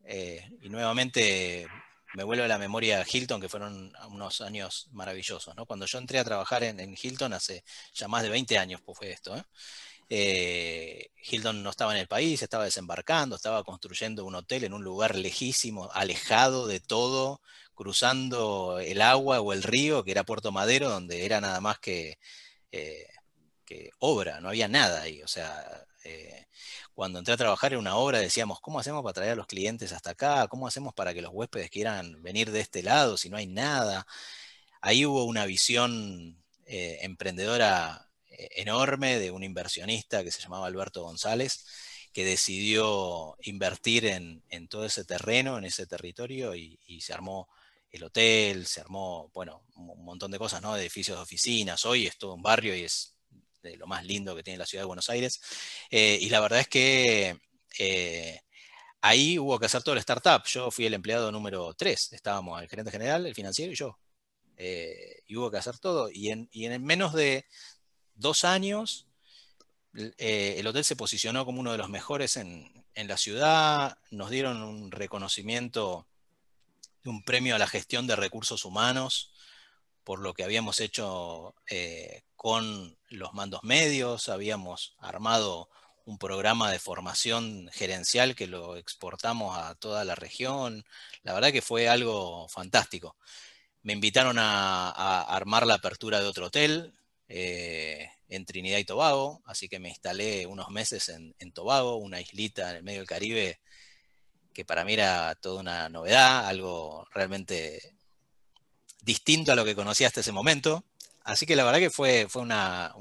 eh, 0.04 0.50
y 0.62 0.69
nuevamente 0.69 1.67
me 2.15 2.24
vuelve 2.24 2.43
a 2.43 2.48
la 2.48 2.58
memoria 2.58 3.06
Hilton, 3.10 3.39
que 3.39 3.50
fueron 3.50 3.93
unos 4.10 4.41
años 4.41 4.88
maravillosos. 4.91 5.54
Cuando 5.67 5.86
yo 5.86 6.00
entré 6.00 6.19
a 6.19 6.24
trabajar 6.24 6.63
en, 6.63 6.98
Hilton 7.00 7.34
hace 7.34 7.63
ya 7.93 8.08
más 8.08 8.24
de 8.24 8.30
20 8.30 8.58
años, 8.58 8.82
pues 8.84 8.98
fue 8.98 9.12
esto. 9.12 9.38
¿eh? 9.38 9.43
Eh, 10.10 11.12
Hilton 11.30 11.62
no 11.62 11.69
estaba 11.69 11.93
en 11.93 12.00
el 12.00 12.08
país, 12.08 12.41
estaba 12.41 12.63
desembarcando, 12.65 13.36
estaba 13.36 13.63
construyendo 13.63 14.26
un 14.26 14.36
hotel 14.36 14.63
en 14.63 14.74
un 14.74 14.84
lugar 14.84 15.15
lejísimo, 15.15 15.91
alejado 15.93 16.65
de 16.65 16.80
todo, 16.80 17.41
cruzando 17.76 18.80
el 18.80 19.02
agua 19.02 19.41
o 19.41 19.54
el 19.54 19.62
río, 19.63 20.04
que 20.04 20.12
era 20.12 20.24
Puerto 20.24 20.52
Madero, 20.52 20.89
donde 20.89 21.26
era 21.26 21.39
nada 21.41 21.62
más 21.62 21.80
que, 21.80 22.17
que 22.72 23.91
obra, 24.00 24.41
no 24.41 24.50
había 24.50 24.67
nada 24.67 25.04
ahí. 25.04 25.22
O 25.22 25.28
sea, 25.28 25.86
cuando 27.00 27.20
entré 27.20 27.34
a 27.34 27.38
trabajar 27.38 27.72
en 27.72 27.80
una 27.80 27.96
obra 27.96 28.20
decíamos, 28.20 28.60
¿cómo 28.60 28.78
hacemos 28.78 29.02
para 29.04 29.14
traer 29.14 29.32
a 29.32 29.36
los 29.36 29.48
clientes 29.48 29.94
hasta 29.94 30.10
acá? 30.10 30.50
¿Cómo 30.50 30.68
hacemos 30.68 30.94
para 30.94 31.14
que 31.14 31.22
los 31.22 31.32
huéspedes 31.34 31.70
quieran 31.70 32.22
venir 32.22 32.52
de 32.52 32.60
este 32.60 32.84
lado 32.84 33.16
si 33.16 33.30
no 33.30 33.38
hay 33.38 33.48
nada? 33.48 34.06
Ahí 34.82 35.06
hubo 35.06 35.24
una 35.24 35.46
visión 35.46 36.44
eh, 36.66 36.98
emprendedora 37.04 38.10
eh, 38.30 38.50
enorme 38.58 39.18
de 39.18 39.32
un 39.32 39.46
inversionista 39.46 40.26
que 40.26 40.32
se 40.32 40.42
llamaba 40.42 40.68
Alberto 40.68 41.04
González, 41.04 41.66
que 42.12 42.26
decidió 42.26 43.38
invertir 43.44 44.06
en, 44.06 44.68
todo 44.68 44.84
ese 44.84 45.06
terreno, 45.06 45.58
en 45.58 45.64
ese 45.64 45.88
territorio, 45.88 46.54
y, 46.54 47.00
se 47.00 47.14
armó 47.14 47.48
el 47.92 48.04
hotel, 48.04 48.68
se 48.68 48.82
armó, 48.82 49.32
bueno, 49.34 49.64
un 49.78 50.04
montón 50.04 50.32
de 50.32 50.38
cosas, 50.38 50.62
¿no? 50.62 50.76
Edificios 50.76 51.18
de 51.18 51.24
oficinas. 51.24 51.86
Hoy 51.86 52.08
es 52.08 52.18
todo 52.18 52.34
un 52.34 52.42
barrio 52.42 52.76
y 52.76 52.84
es 52.84 53.16
de 53.62 53.78
lo 53.78 53.88
más 53.88 54.06
lindo 54.06 54.36
que 54.36 54.43
tiene 54.43 54.58
la 54.58 54.65
ciudad 54.65 54.84
de 54.84 54.88
Buenos 54.88 55.10
Aires. 55.10 55.41
Eh, 55.89 56.17
y 56.22 56.30
la 56.30 56.39
verdad 56.39 56.60
es 56.60 56.67
que 56.67 57.38
eh, 57.78 58.41
ahí 59.02 59.39
hubo 59.39 59.60
que 59.60 59.65
hacer 59.65 59.84
todo 59.84 59.93
el 59.93 60.00
startup. 60.00 60.43
Yo 60.45 60.72
fui 60.72 60.86
el 60.86 60.93
empleado 60.93 61.32
número 61.32 61.74
3, 61.74 62.13
estábamos 62.13 62.62
el 62.62 62.69
gerente 62.69 62.91
general, 62.91 63.26
el 63.26 63.36
financiero 63.36 63.72
y 63.72 63.76
yo. 63.76 63.98
Eh, 64.58 65.24
y 65.28 65.36
hubo 65.36 65.52
que 65.52 65.58
hacer 65.58 65.78
todo. 65.80 66.10
Y 66.12 66.30
en, 66.30 66.50
menos 66.84 67.13
de 67.13 67.45
dos 68.15 68.43
años, 68.43 69.08
el 69.93 70.67
hotel 70.67 70.84
se 70.84 70.95
posicionó 70.95 71.45
como 71.45 71.60
uno 71.60 71.72
de 71.72 71.78
los 71.78 71.89
mejores 71.89 72.38
en, 72.38 72.86
en 72.93 73.08
la 73.08 73.17
ciudad, 73.17 73.98
nos 74.12 74.30
dieron 74.30 74.62
un 74.62 74.91
reconocimiento 74.91 76.06
un 77.06 77.24
premio 77.24 77.56
a 77.56 77.60
la 77.60 77.67
gestión 77.67 78.08
de 78.08 78.15
recursos 78.15 78.65
humanos 78.65 79.34
por 80.04 80.20
lo 80.20 80.34
que 80.34 80.44
habíamos 80.44 80.80
hecho 80.80 81.56
eh, 81.70 82.24
con 82.36 82.98
los 83.10 83.34
mandos 83.34 83.64
medios, 83.64 84.30
habíamos 84.30 84.96
armado 85.00 85.70
un 86.06 86.18
programa 86.18 86.72
de 86.72 86.80
formación 86.80 87.70
gerencial 87.72 88.36
que 88.36 88.48
lo 88.48 88.78
exportamos 88.78 89.58
a 89.58 89.76
toda 89.76 90.04
la 90.06 90.16
región. 90.16 90.84
La 91.24 91.34
verdad 91.34 91.52
que 91.52 91.62
fue 91.62 91.88
algo 91.88 92.48
fantástico. 92.50 93.16
Me 93.84 93.94
invitaron 93.94 94.38
a, 94.40 95.22
armar 95.24 95.68
la 95.68 95.76
apertura 95.76 96.20
de 96.20 96.28
otro 96.28 96.48
hotel 96.48 96.94
eh, 97.28 98.10
en 98.28 98.46
Trinidad 98.46 98.80
y 98.80 98.86
Tobago, 98.86 99.42
así 99.46 99.70
que 99.70 99.80
me 99.80 99.90
instalé 99.90 100.48
unos 100.48 100.70
meses 100.70 101.10
en, 101.10 101.36
en, 101.40 101.52
Tobago, 101.52 101.98
una 101.98 102.20
islita 102.22 102.72
en 102.72 102.78
el 102.78 102.84
medio 102.84 103.00
del 103.00 103.08
Caribe, 103.08 103.60
que 104.54 104.66
para 104.66 104.84
mí 104.84 104.94
era 104.94 105.36
toda 105.36 105.62
una 105.62 105.90
novedad, 105.90 106.48
algo 106.48 107.06
realmente 107.14 107.99
distinto 109.02 109.52
a 109.52 109.56
lo 109.56 109.66
que 109.66 109.76
conocía 109.76 110.08
hasta 110.08 110.22
ese 110.22 110.32
momento. 110.32 110.84
Así 111.24 111.46
que 111.46 111.56
la 111.56 111.64
verdad 111.64 111.80
que 111.80 111.90
fue, 111.90 112.28
fue 112.30 112.42
una, 112.42 112.94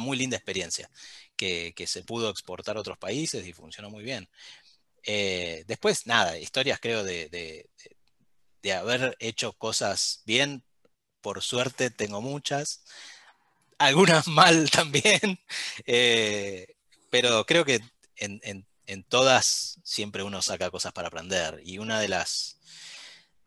muy 0.00 0.16
linda 0.16 0.36
experiencia, 0.36 0.90
que, 1.36 1.74
se 1.86 2.02
pudo 2.02 2.30
exportar 2.30 2.76
a 2.76 2.80
otros 2.80 2.98
países 2.98 3.46
y 3.46 3.52
funcionó 3.52 3.90
muy 3.90 4.02
bien. 4.02 4.28
Eh, 5.04 5.64
después, 5.66 6.06
nada, 6.06 6.38
historias 6.38 6.80
creo 6.80 7.04
de, 7.04 7.68
haber 8.74 9.16
hecho 9.20 9.52
cosas 9.52 10.22
bien, 10.26 10.64
por 11.20 11.42
suerte 11.42 11.90
tengo 11.90 12.20
muchas, 12.20 12.84
algunas 13.78 14.26
mal 14.28 14.70
también, 14.70 15.40
eh, 15.86 16.66
pero 17.10 17.44
creo 17.46 17.64
que 17.64 17.80
en, 18.16 18.66
todas 19.08 19.78
siempre 19.84 20.22
uno 20.22 20.42
saca 20.42 20.70
cosas 20.70 20.92
para 20.92 21.08
aprender 21.08 21.60
y 21.64 21.78
una 21.78 22.00
de 22.00 22.08
las 22.08 22.58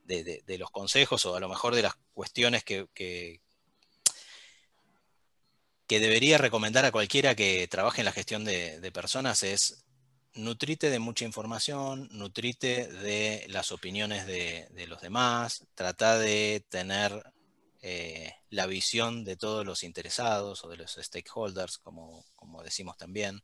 de, 0.05 0.57
los 0.57 0.71
consejos 0.71 1.25
o 1.25 1.35
a 1.35 1.39
lo 1.39 1.49
mejor 1.49 1.75
de 1.75 1.81
las 1.81 1.95
cuestiones 2.13 2.63
que, 2.63 2.87
que 5.87 5.99
debería 5.99 6.37
recomendar 6.37 6.85
a 6.85 6.91
cualquiera 6.91 7.35
que 7.35 7.67
trabaje 7.67 8.01
en 8.01 8.05
la 8.05 8.11
gestión 8.11 8.43
de, 8.43 8.91
personas 8.93 9.43
es 9.43 9.85
nutrite 10.33 10.89
de 10.89 10.99
mucha 10.99 11.25
información, 11.25 12.09
nutrite 12.11 12.87
de 12.87 13.45
las 13.49 13.71
opiniones 13.71 14.25
de, 14.25 14.85
los 14.87 15.01
demás, 15.01 15.67
trata 15.75 16.17
de 16.17 16.65
tener 16.69 17.23
eh, 17.81 18.33
la 18.49 18.65
visión 18.65 19.23
de 19.23 19.37
todos 19.37 19.65
los 19.65 19.83
interesados 19.83 20.63
o 20.63 20.69
de 20.69 20.77
los 20.77 20.97
stakeholders, 20.99 21.77
como, 21.77 22.25
decimos 22.63 22.97
también. 22.97 23.41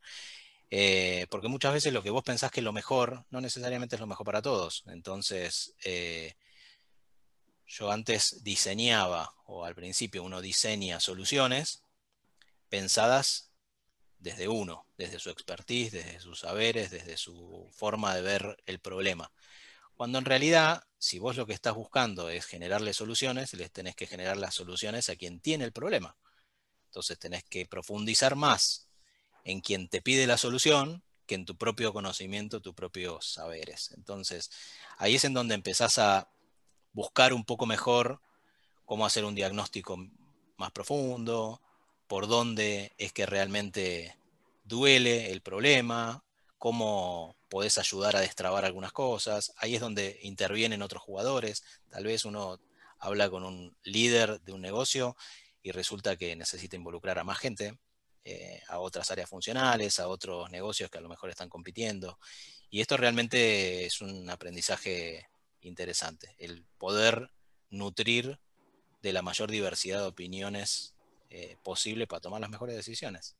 Eh, 0.73 1.27
porque 1.29 1.49
muchas 1.49 1.73
veces 1.73 1.91
lo 1.91 2.01
que 2.01 2.09
vos 2.09 2.23
pensás 2.23 2.49
que 2.49 2.61
es 2.61 2.63
lo 2.63 2.71
mejor, 2.71 3.25
no 3.29 3.41
necesariamente 3.41 3.95
es 3.97 3.99
lo 3.99 4.07
mejor 4.07 4.25
para 4.25 4.41
todos. 4.41 4.83
Entonces, 4.87 5.75
eh, 5.83 6.35
yo 7.71 7.89
antes 7.89 8.43
diseñaba, 8.43 9.33
o 9.45 9.63
al 9.63 9.75
principio 9.75 10.23
uno 10.23 10.41
diseña 10.41 10.99
soluciones 10.99 11.83
pensadas 12.67 13.51
desde 14.19 14.49
uno, 14.49 14.85
desde 14.97 15.19
su 15.19 15.29
expertise, 15.29 15.93
desde 15.93 16.19
sus 16.19 16.39
saberes, 16.39 16.91
desde 16.91 17.15
su 17.15 17.69
forma 17.73 18.13
de 18.13 18.21
ver 18.21 18.61
el 18.65 18.79
problema. 18.79 19.31
Cuando 19.95 20.19
en 20.19 20.25
realidad, 20.25 20.83
si 20.97 21.17
vos 21.17 21.37
lo 21.37 21.45
que 21.45 21.53
estás 21.53 21.73
buscando 21.73 22.29
es 22.29 22.45
generarle 22.45 22.93
soluciones, 22.93 23.53
les 23.53 23.71
tenés 23.71 23.95
que 23.95 24.07
generar 24.07 24.35
las 24.35 24.53
soluciones 24.53 25.09
a 25.09 25.15
quien 25.15 25.39
tiene 25.39 25.63
el 25.63 25.71
problema. 25.71 26.17
Entonces 26.87 27.17
tenés 27.19 27.45
que 27.45 27.65
profundizar 27.65 28.35
más 28.35 28.89
en 29.45 29.61
quien 29.61 29.87
te 29.87 30.01
pide 30.01 30.27
la 30.27 30.37
solución 30.37 31.03
que 31.25 31.35
en 31.35 31.45
tu 31.45 31.57
propio 31.57 31.93
conocimiento, 31.93 32.61
tus 32.61 32.73
propios 32.73 33.31
saberes. 33.31 33.91
Entonces, 33.95 34.51
ahí 34.97 35.15
es 35.15 35.23
en 35.23 35.33
donde 35.33 35.55
empezás 35.55 35.97
a 35.99 36.29
buscar 36.93 37.33
un 37.33 37.45
poco 37.45 37.65
mejor 37.65 38.21
cómo 38.85 39.05
hacer 39.05 39.25
un 39.25 39.35
diagnóstico 39.35 39.97
más 40.57 40.71
profundo, 40.71 41.61
por 42.07 42.27
dónde 42.27 42.93
es 42.97 43.13
que 43.13 43.25
realmente 43.25 44.17
duele 44.63 45.31
el 45.31 45.41
problema, 45.41 46.23
cómo 46.57 47.35
podés 47.49 47.77
ayudar 47.77 48.15
a 48.15 48.19
destrabar 48.19 48.65
algunas 48.65 48.91
cosas. 48.91 49.53
Ahí 49.57 49.75
es 49.75 49.81
donde 49.81 50.19
intervienen 50.21 50.81
otros 50.81 51.01
jugadores. 51.01 51.63
Tal 51.89 52.03
vez 52.03 52.25
uno 52.25 52.59
habla 52.99 53.29
con 53.29 53.43
un 53.43 53.75
líder 53.83 54.41
de 54.41 54.53
un 54.53 54.61
negocio 54.61 55.15
y 55.63 55.71
resulta 55.71 56.17
que 56.17 56.35
necesita 56.35 56.75
involucrar 56.75 57.17
a 57.17 57.23
más 57.23 57.39
gente, 57.39 57.79
eh, 58.23 58.61
a 58.67 58.79
otras 58.79 59.09
áreas 59.09 59.29
funcionales, 59.29 59.99
a 59.99 60.07
otros 60.07 60.51
negocios 60.51 60.89
que 60.91 60.99
a 60.99 61.01
lo 61.01 61.09
mejor 61.09 61.29
están 61.29 61.49
compitiendo. 61.49 62.19
Y 62.69 62.81
esto 62.81 62.95
realmente 62.95 63.85
es 63.85 64.01
un 64.01 64.29
aprendizaje 64.29 65.30
interesante, 65.61 66.35
el 66.37 66.63
poder 66.77 67.31
nutrir 67.69 68.39
de 69.01 69.13
la 69.13 69.21
mayor 69.21 69.49
diversidad 69.49 70.01
de 70.01 70.07
opiniones 70.07 70.93
eh, 71.29 71.57
posible 71.63 72.07
para 72.07 72.19
tomar 72.19 72.41
las 72.41 72.49
mejores 72.49 72.75
decisiones. 72.75 73.35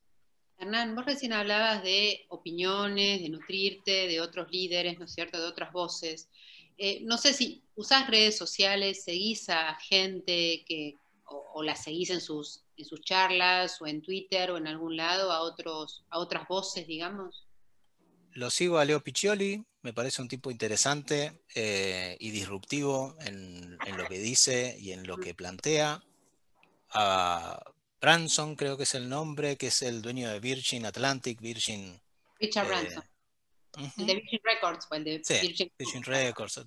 Hernán, 0.57 0.95
vos 0.95 1.05
recién 1.05 1.33
hablabas 1.33 1.83
de 1.83 2.25
opiniones, 2.29 3.21
de 3.21 3.29
nutrirte, 3.29 4.07
de 4.07 4.21
otros 4.21 4.51
líderes, 4.51 4.99
¿no 4.99 5.05
es 5.05 5.13
cierto?, 5.13 5.39
de 5.39 5.47
otras 5.47 5.71
voces. 5.73 6.29
Eh, 6.77 6.99
no 7.01 7.17
sé 7.17 7.33
si 7.33 7.63
usás 7.75 8.07
redes 8.09 8.37
sociales, 8.37 9.03
seguís 9.03 9.49
a 9.49 9.75
gente 9.75 10.63
que, 10.67 10.95
o, 11.25 11.63
la 11.63 11.75
seguís 11.75 12.11
en 12.11 12.21
sus, 12.21 12.63
en 12.77 12.85
sus 12.85 13.01
charlas, 13.01 13.81
o 13.81 13.87
en 13.87 14.01
Twitter, 14.01 14.51
o 14.51 14.57
en 14.57 14.67
algún 14.67 14.95
lado, 14.95 15.31
a, 15.31 15.41
otros, 15.41 16.03
a 16.09 16.19
otras 16.19 16.47
voces, 16.47 16.87
digamos. 16.87 17.47
Lo 18.33 18.49
sigo 18.49 18.77
a 18.77 18.85
Leo 18.85 19.03
Piccioli, 19.03 19.63
me 19.81 19.93
parece 19.93 20.21
un 20.21 20.27
tipo 20.27 20.51
interesante 20.51 21.41
eh, 21.55 22.15
y 22.19 22.31
disruptivo 22.31 23.15
en, 23.19 23.77
en, 23.85 23.97
lo 23.97 24.07
que 24.07 24.19
dice 24.19 24.77
y 24.79 24.91
en 24.91 25.05
lo 25.05 25.17
que 25.17 25.33
plantea. 25.33 26.01
A 26.89 27.59
Branson 28.01 28.55
creo 28.55 28.75
que 28.77 28.83
es 28.83 28.95
el 28.95 29.07
nombre, 29.07 29.57
que 29.57 29.67
es 29.67 29.83
el 29.83 30.01
dueño 30.01 30.29
de 30.29 30.39
Virgin 30.39 30.85
Atlantic, 30.85 31.39
Virgin... 31.39 32.01
Richard 32.39 32.65
eh, 32.65 32.69
Branson. 32.69 33.03
El 33.97 34.07
de 34.07 34.15
Virgin 34.15 34.39
Records, 34.43 34.87
el 34.91 35.03
de 35.03 35.21
Virgin, 35.77 36.03
Records. 36.03 36.65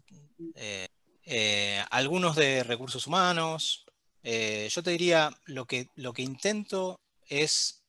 Eh, 0.54 0.88
eh, 1.24 1.84
algunos 1.90 2.36
de 2.36 2.62
recursos 2.62 3.06
humanos. 3.08 3.84
yo 4.22 4.82
te 4.82 4.90
diría, 4.90 5.36
lo 5.46 5.66
que, 5.66 5.88
lo 5.96 6.12
que 6.12 6.22
intento 6.22 7.00
es, 7.26 7.83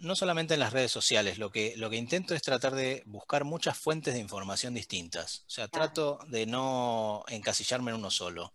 no 0.00 0.16
solamente 0.16 0.54
en 0.54 0.60
las 0.60 0.72
redes 0.72 0.90
sociales, 0.90 1.38
lo 1.38 1.50
que, 1.50 1.74
lo 1.76 1.90
que 1.90 1.96
intento 1.96 2.34
es 2.34 2.42
tratar 2.42 2.74
de 2.74 3.02
buscar 3.06 3.44
muchas 3.44 3.78
fuentes 3.78 4.14
de 4.14 4.20
información 4.20 4.74
distintas. 4.74 5.44
O 5.46 5.50
sea, 5.50 5.68
trato 5.68 6.18
de 6.28 6.46
no 6.46 7.24
encasillarme 7.28 7.90
en 7.90 7.98
uno 7.98 8.10
solo. 8.10 8.54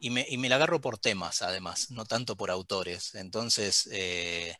Y 0.00 0.10
me, 0.10 0.24
y 0.28 0.38
me, 0.38 0.48
la 0.48 0.56
agarro 0.56 0.80
por 0.80 0.98
temas, 0.98 1.42
además, 1.42 1.90
no 1.90 2.04
tanto 2.04 2.36
por 2.36 2.50
autores. 2.50 3.14
Entonces, 3.16 3.88
eh, 3.92 4.56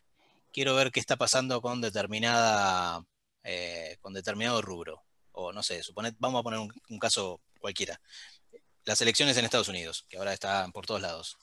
quiero 0.53 0.75
ver 0.75 0.91
qué 0.91 0.99
está 1.01 1.17
pasando 1.17 1.63
con 1.63 1.81
determinada, 1.81 3.05
eh, 3.45 3.99
con 4.01 4.13
determinado 4.15 4.63
rubro. 4.63 5.05
O 5.33 5.53
no 5.53 5.63
sé, 5.63 5.83
supone, 5.85 6.15
vamos 6.19 6.41
a 6.41 6.43
poner 6.43 6.59
un, 6.59 6.99
caso 6.99 7.41
cualquiera. 7.61 8.01
Las 8.85 9.01
elecciones 9.01 9.37
en 9.37 9.45
Estados 9.45 9.69
Unidos, 9.69 10.05
que 10.09 10.19
ahora 10.19 10.33
están 10.33 10.73
por 10.73 10.87
todos 10.87 11.01
lados. 11.01 11.39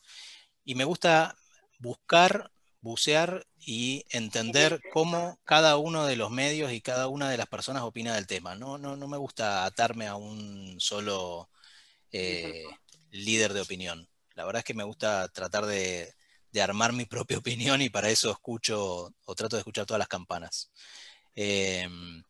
Y 0.66 0.76
me 0.76 0.84
gusta 0.84 1.38
buscar, 1.80 2.52
bucear 2.86 3.48
y 3.60 4.06
entender 4.12 4.80
cómo 4.94 5.40
cada 5.44 5.78
uno 5.78 6.06
de 6.06 6.16
los 6.16 6.30
medios 6.30 6.72
y 6.72 6.82
cada 6.82 7.08
una 7.08 7.32
de 7.32 7.38
las 7.38 7.48
personas 7.48 7.82
opina 7.82 8.14
del 8.14 8.28
tema. 8.28 8.54
No, 8.54 8.78
no, 8.78 8.96
no 8.96 9.08
me 9.08 9.18
gusta 9.18 9.66
atarme 9.66 10.08
a 10.08 10.16
un 10.16 10.76
solo 10.80 11.50
eh, 12.12 12.64
líder 13.10 13.54
de 13.54 13.62
opinión. 13.62 14.08
La 14.36 14.46
verdad 14.46 14.60
es 14.60 14.66
que 14.66 14.76
me 14.76 14.84
gusta 14.84 15.28
tratar 15.30 15.66
de, 15.66 16.14
armar 16.62 16.94
mi 16.94 17.06
propia 17.06 17.40
opinión 17.40 17.82
y 17.82 17.90
para 17.90 18.10
eso 18.10 18.32
escucho 18.32 19.12
o 19.26 19.36
trato 19.36 19.56
de 19.56 19.62
escuchar 19.62 19.88
todas 19.88 20.00
las 20.00 20.08
campanas. 20.08 20.72
Em, 21.34 22.24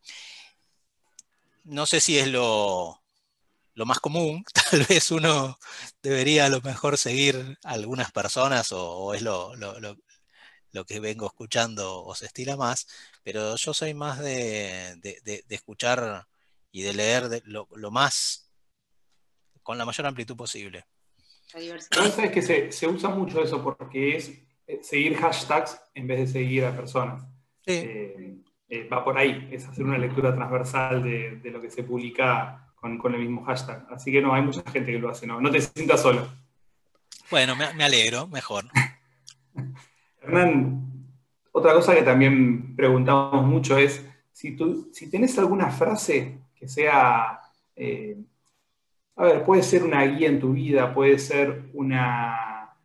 no 1.65 1.85
sé 1.85 1.99
si 1.99 2.17
es 2.17 2.27
lo, 2.27 3.01
más 3.75 3.99
común, 3.99 4.45
tal 4.71 4.85
vez 4.85 5.11
uno 5.11 5.59
debería 6.01 6.45
a 6.45 6.49
lo 6.49 6.61
mejor 6.61 6.97
seguir 6.97 7.57
algunas 7.63 8.13
personas 8.13 8.71
o, 8.71 9.13
es 9.13 9.21
lo, 9.21 9.53
que 10.83 10.99
vengo 10.99 11.27
escuchando 11.27 12.03
o 12.03 12.15
se 12.15 12.25
estila 12.25 12.57
más, 12.57 12.87
pero 13.23 13.55
yo 13.55 13.73
soy 13.73 13.93
más 13.93 14.19
de, 14.19 14.99
escuchar 15.47 16.27
y 16.71 16.81
de 16.81 16.93
leer 16.93 17.43
lo, 17.45 17.69
lo 17.75 17.91
más 17.91 18.49
con 19.63 19.77
la 19.77 19.85
mayor 19.85 20.07
amplitud 20.07 20.35
posible. 20.35 20.85
La 21.55 22.31
que 22.31 22.41
se, 22.41 22.87
usa 22.87 23.09
mucho 23.09 23.41
eso 23.41 23.63
porque 23.63 24.17
es 24.17 24.29
eh, 24.67 24.79
seguir 24.81 25.15
hashtags 25.15 25.79
en 25.93 26.07
vez 26.07 26.19
de 26.19 26.27
seguir 26.27 26.65
a 26.65 26.75
personas. 26.75 27.23
Eh, 27.65 28.35
eh, 28.67 28.87
va 28.91 29.03
por 29.03 29.17
ahí, 29.17 29.49
es 29.51 29.65
hacer 29.65 29.85
una 29.85 29.97
lectura 29.97 30.35
transversal 30.35 31.01
de, 31.01 31.49
lo 31.49 31.61
que 31.61 31.71
se 31.71 31.83
publica 31.83 32.73
con, 32.75 32.99
el 33.13 33.21
mismo 33.21 33.43
hashtag. 33.45 33.87
Así 33.89 34.11
que 34.11 34.21
no, 34.21 34.33
hay 34.33 34.41
mucha 34.41 34.63
gente 34.69 34.91
que 34.91 34.99
lo 34.99 35.09
hace, 35.09 35.25
no, 35.25 35.39
no 35.39 35.49
te 35.49 35.61
sientas 35.61 36.01
solo. 36.01 36.27
Bueno, 37.31 37.55
me, 37.55 37.83
alegro, 37.83 38.27
mejor. 38.27 38.65
Hernán, 40.25 41.07
otra 41.51 41.73
cosa 41.73 41.95
que 41.95 42.01
también 42.01 42.75
preguntamos 42.75 43.45
mucho 43.45 43.77
es 43.77 44.05
si, 44.31 44.55
tú, 44.55 44.89
si 44.91 45.09
tenés 45.09 45.37
alguna 45.39 45.69
frase 45.69 46.39
que 46.55 46.67
sea 46.67 47.39
a 49.15 49.23
ver, 49.23 49.43
puede 49.43 49.63
ser 49.63 49.83
una 49.83 50.03
guía 50.03 50.27
en 50.27 50.39
tu 50.39 50.53
vida, 50.53 50.93
puede 50.93 51.17
ser 51.19 51.69
una 51.73 52.75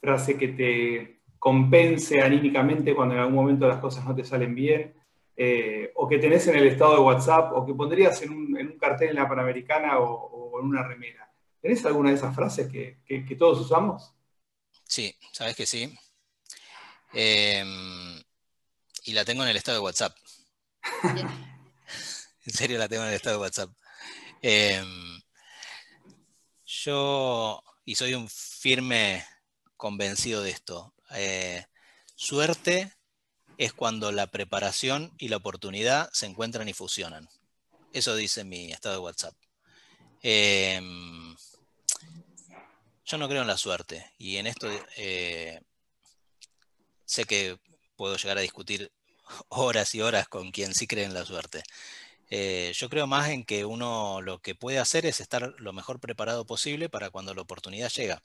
frase 0.00 0.36
que 0.36 0.48
te 0.48 1.20
compense 1.38 2.22
anímicamente 2.22 2.94
cuando 2.94 3.14
en 3.14 3.20
algún 3.20 3.34
momento 3.34 3.68
las 3.68 3.78
cosas 3.78 4.04
no 4.04 4.14
te 4.14 4.24
salen 4.24 4.54
bien, 4.54 4.94
eh, 5.36 5.92
o 5.94 6.08
que 6.08 6.18
tenés 6.18 6.46
en 6.48 6.56
el 6.56 6.66
estado 6.66 6.94
de 6.94 7.00
WhatsApp, 7.00 7.52
o 7.54 7.64
que 7.64 7.74
pondrías 7.74 8.20
en 8.22 8.30
un, 8.30 8.78
cartel 8.78 9.10
en 9.10 9.16
la 9.16 9.28
Panamericana 9.28 9.98
o, 9.98 10.58
en 10.60 10.66
una 10.66 10.82
remera. 10.82 11.30
¿Tenés 11.60 11.84
alguna 11.84 12.10
de 12.10 12.16
esas 12.16 12.34
frases 12.34 12.70
que, 12.70 13.36
todos 13.38 13.60
usamos? 13.60 14.14
Sí, 14.84 15.14
sabes 15.32 15.56
que 15.56 15.66
sí. 15.66 15.94
Em, 17.12 18.22
y 19.04 19.12
la 19.12 19.24
tengo 19.24 19.42
en 19.42 19.48
el 19.48 19.56
estado 19.56 19.78
de 19.78 19.84
WhatsApp. 19.84 20.16
en 22.44 22.52
serio 22.52 22.78
la 22.78 22.88
tengo 22.88 23.02
en 23.02 23.10
el 23.10 23.14
estado 23.14 23.36
de 23.36 23.42
WhatsApp. 23.42 23.70
Em, 24.42 25.20
yo, 26.66 27.62
y 27.84 27.94
soy 27.94 28.14
un 28.14 28.28
firme 28.28 29.24
convencido 29.76 30.42
de 30.42 30.50
esto, 30.50 30.94
eh, 31.14 31.66
suerte 32.14 32.92
es 33.58 33.72
cuando 33.72 34.12
la 34.12 34.28
preparación 34.28 35.12
y 35.18 35.28
la 35.28 35.36
oportunidad 35.36 36.10
se 36.12 36.26
encuentran 36.26 36.68
y 36.68 36.72
fusionan. 36.72 37.28
Eso 37.92 38.14
dice 38.14 38.44
mi 38.44 38.72
estado 38.72 38.94
de 38.94 39.00
WhatsApp. 39.00 39.34
Em, 40.22 41.36
yo 43.04 43.18
no 43.18 43.28
creo 43.28 43.42
en 43.42 43.48
la 43.48 43.56
suerte 43.56 44.12
y 44.18 44.36
en 44.36 44.46
esto 44.46 44.68
eh, 44.96 45.60
sé 47.10 47.24
que 47.24 47.58
puedo 47.96 48.16
llegar 48.16 48.38
a 48.38 48.42
discutir 48.42 48.92
horas 49.48 49.94
y 49.96 50.00
horas 50.00 50.28
con 50.28 50.52
quien 50.52 50.74
sí 50.74 50.86
cree 50.86 51.04
en 51.04 51.14
la 51.14 51.24
suerte. 51.24 51.64
Eh, 52.30 52.72
yo 52.76 52.88
creo 52.88 53.08
más 53.08 53.30
en 53.30 53.44
que 53.44 53.64
uno 53.64 54.20
lo 54.22 54.38
que 54.38 54.54
puede 54.54 54.78
hacer 54.78 55.06
es 55.06 55.20
estar 55.20 55.54
lo 55.58 55.72
mejor 55.72 55.98
preparado 55.98 56.44
posible 56.44 56.88
para 56.88 57.10
cuando 57.10 57.34
la 57.34 57.42
oportunidad 57.42 57.90
llega. 57.90 58.22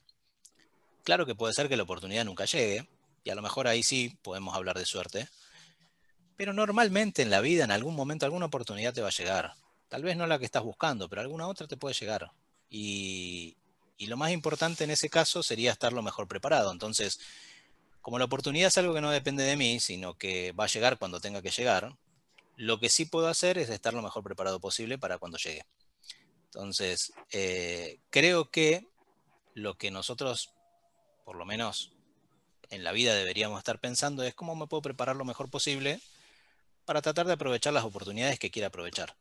Claro 1.02 1.26
que 1.26 1.34
puede 1.34 1.52
ser 1.52 1.68
que 1.68 1.76
la 1.76 1.82
oportunidad 1.82 2.24
nunca 2.24 2.44
llegue, 2.44 2.88
y 3.24 3.30
a 3.30 3.34
lo 3.34 3.42
mejor 3.42 3.66
ahí 3.66 3.82
sí 3.82 4.16
podemos 4.22 4.54
hablar 4.54 4.78
de 4.78 4.86
suerte, 4.86 5.28
pero 6.36 6.52
normalmente 6.52 7.22
en 7.22 7.30
la 7.30 7.40
vida, 7.40 7.64
en 7.64 7.72
algún 7.72 7.96
momento, 7.96 8.24
alguna 8.24 8.46
oportunidad 8.46 8.94
te 8.94 9.02
va 9.02 9.08
a 9.08 9.18
llegar. 9.18 9.54
Tal 9.88 10.04
vez 10.04 10.16
no 10.16 10.28
la 10.28 10.38
que 10.38 10.44
estás 10.44 10.62
buscando, 10.62 11.08
pero 11.08 11.22
alguna 11.22 11.48
otra 11.48 11.66
te 11.66 11.76
puede 11.76 11.94
llegar. 11.94 12.30
Y, 12.70 13.56
y 13.96 14.06
lo 14.06 14.16
más 14.16 14.30
importante 14.30 14.84
en 14.84 14.90
ese 14.90 15.08
caso 15.08 15.42
sería 15.42 15.72
estar 15.72 15.92
lo 15.92 16.02
mejor 16.02 16.28
preparado. 16.28 16.70
Entonces, 16.70 17.18
como 18.06 18.20
la 18.20 18.26
oportunidad 18.26 18.68
es 18.68 18.78
algo 18.78 18.94
que 18.94 19.00
no 19.00 19.10
depende 19.10 19.42
de 19.42 19.56
mí, 19.56 19.80
sino 19.80 20.16
que 20.16 20.52
va 20.52 20.62
a 20.62 20.68
llegar 20.68 20.96
cuando 20.96 21.18
tenga 21.18 21.42
que 21.42 21.50
llegar, 21.50 21.98
lo 22.54 22.78
que 22.78 22.88
sí 22.88 23.04
puedo 23.04 23.26
hacer 23.26 23.58
es 23.58 23.68
estar 23.68 23.94
lo 23.94 24.00
mejor 24.00 24.22
preparado 24.22 24.60
posible 24.60 24.96
para 24.96 25.18
cuando 25.18 25.38
llegue. 25.38 25.66
Entonces, 26.44 27.12
eh, 27.32 27.98
creo 28.10 28.48
que 28.52 28.86
lo 29.54 29.76
que 29.76 29.90
nosotros, 29.90 30.54
por 31.24 31.34
lo 31.34 31.44
menos 31.46 31.94
en 32.70 32.84
la 32.84 32.92
vida, 32.92 33.12
deberíamos 33.12 33.58
estar 33.58 33.80
pensando 33.80 34.22
es 34.22 34.36
cómo 34.36 34.54
me 34.54 34.68
puedo 34.68 34.82
preparar 34.82 35.16
lo 35.16 35.24
mejor 35.24 35.50
posible 35.50 36.00
para 36.84 37.02
tratar 37.02 37.26
de 37.26 37.32
aprovechar 37.32 37.72
las 37.72 37.84
oportunidades 37.84 38.38
que 38.38 38.52
quiera 38.52 38.68
aprovechar. 38.68 39.16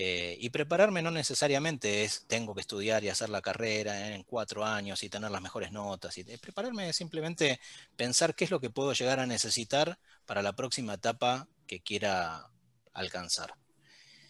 Eh, 0.00 0.36
y 0.38 0.50
prepararme 0.50 1.02
no 1.02 1.10
necesariamente 1.10 2.04
es 2.04 2.24
tengo 2.28 2.54
que 2.54 2.60
estudiar 2.60 3.02
y 3.02 3.08
hacer 3.08 3.30
la 3.30 3.42
carrera 3.42 4.14
en 4.14 4.22
cuatro 4.22 4.64
años 4.64 5.02
y 5.02 5.08
tener 5.08 5.28
las 5.28 5.42
mejores 5.42 5.72
notas. 5.72 6.16
Y, 6.18 6.22
prepararme 6.36 6.88
es 6.88 6.94
simplemente 6.94 7.58
pensar 7.96 8.36
qué 8.36 8.44
es 8.44 8.52
lo 8.52 8.60
que 8.60 8.70
puedo 8.70 8.92
llegar 8.92 9.18
a 9.18 9.26
necesitar 9.26 9.98
para 10.24 10.40
la 10.40 10.52
próxima 10.52 10.94
etapa 10.94 11.48
que 11.66 11.80
quiera 11.80 12.48
alcanzar. 12.92 13.54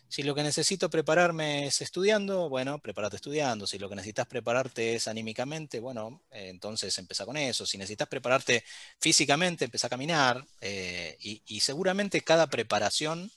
Si 0.09 0.23
lo 0.23 0.35
que 0.35 0.43
necesito 0.43 0.89
prepararme 0.89 1.67
es 1.67 1.83
estudiando, 1.83 2.49
bueno, 2.49 2.79
prepárate 2.79 3.17
estudiando. 3.17 3.67
Si 3.67 3.79
lo 3.79 3.91
que 3.91 3.97
necesitas 3.97 4.27
prepararte 4.27 4.95
es 4.95 5.07
anímicamente, 5.07 5.81
bueno, 5.81 6.23
eh, 6.31 6.49
entonces 6.49 6.97
empieza 6.97 7.27
con 7.27 7.37
eso. 7.37 7.67
Si 7.67 7.77
necesitas 7.77 8.09
prepararte 8.09 8.65
físicamente, 9.01 9.67
empieza 9.67 9.89
a 9.89 9.91
caminar. 9.91 10.47
Eh, 10.63 11.19
y, 11.21 11.61
seguramente 11.61 12.23
cada 12.23 12.47
preparación 12.47 13.31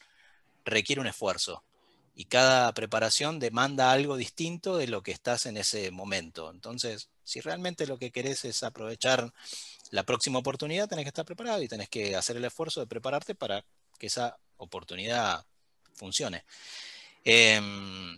requiere 0.63 1.01
un 1.01 1.07
esfuerzo. 1.07 1.61
Y 2.13 2.25
cada 2.25 2.73
preparación 2.73 3.39
demanda 3.39 3.91
algo 3.91 4.17
distinto 4.17 4.77
de 4.77 4.87
lo 4.87 5.01
que 5.01 5.11
estás 5.11 5.45
en 5.45 5.57
ese 5.57 5.91
momento. 5.91 6.51
Entonces, 6.51 7.09
si 7.23 7.39
realmente 7.39 7.87
lo 7.87 7.97
que 7.97 8.11
querés 8.11 8.43
es 8.45 8.63
aprovechar 8.63 9.31
la 9.91 10.03
próxima 10.03 10.39
oportunidad, 10.39 10.89
tenés 10.89 11.05
que 11.05 11.09
estar 11.09 11.25
preparado 11.25 11.61
y 11.61 11.67
tenés 11.67 11.89
que 11.89 12.15
hacer 12.15 12.37
el 12.37 12.45
esfuerzo 12.45 12.79
de 12.79 12.87
prepararte 12.87 13.35
para 13.35 13.63
que 13.97 14.07
esa 14.07 14.37
oportunidad 14.57 15.45
funcione. 15.93 16.43
Em, 17.23 18.17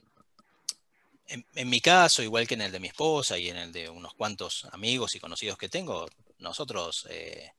en, 1.28 1.70
mi 1.70 1.82
caso, 1.82 2.22
igual 2.22 2.48
que 2.48 2.54
en 2.54 2.62
el 2.62 2.72
de 2.72 2.80
mi 2.80 2.88
esposa 2.88 3.38
y 3.38 3.50
en 3.50 3.58
el 3.58 3.72
de 3.72 3.90
unos 3.90 4.14
cuantos 4.14 4.66
amigos 4.72 5.16
y 5.16 5.20
conocidos 5.20 5.58
que 5.58 5.70
tengo, 5.70 6.08
nosotros 6.40 7.08
eh, 7.10 7.52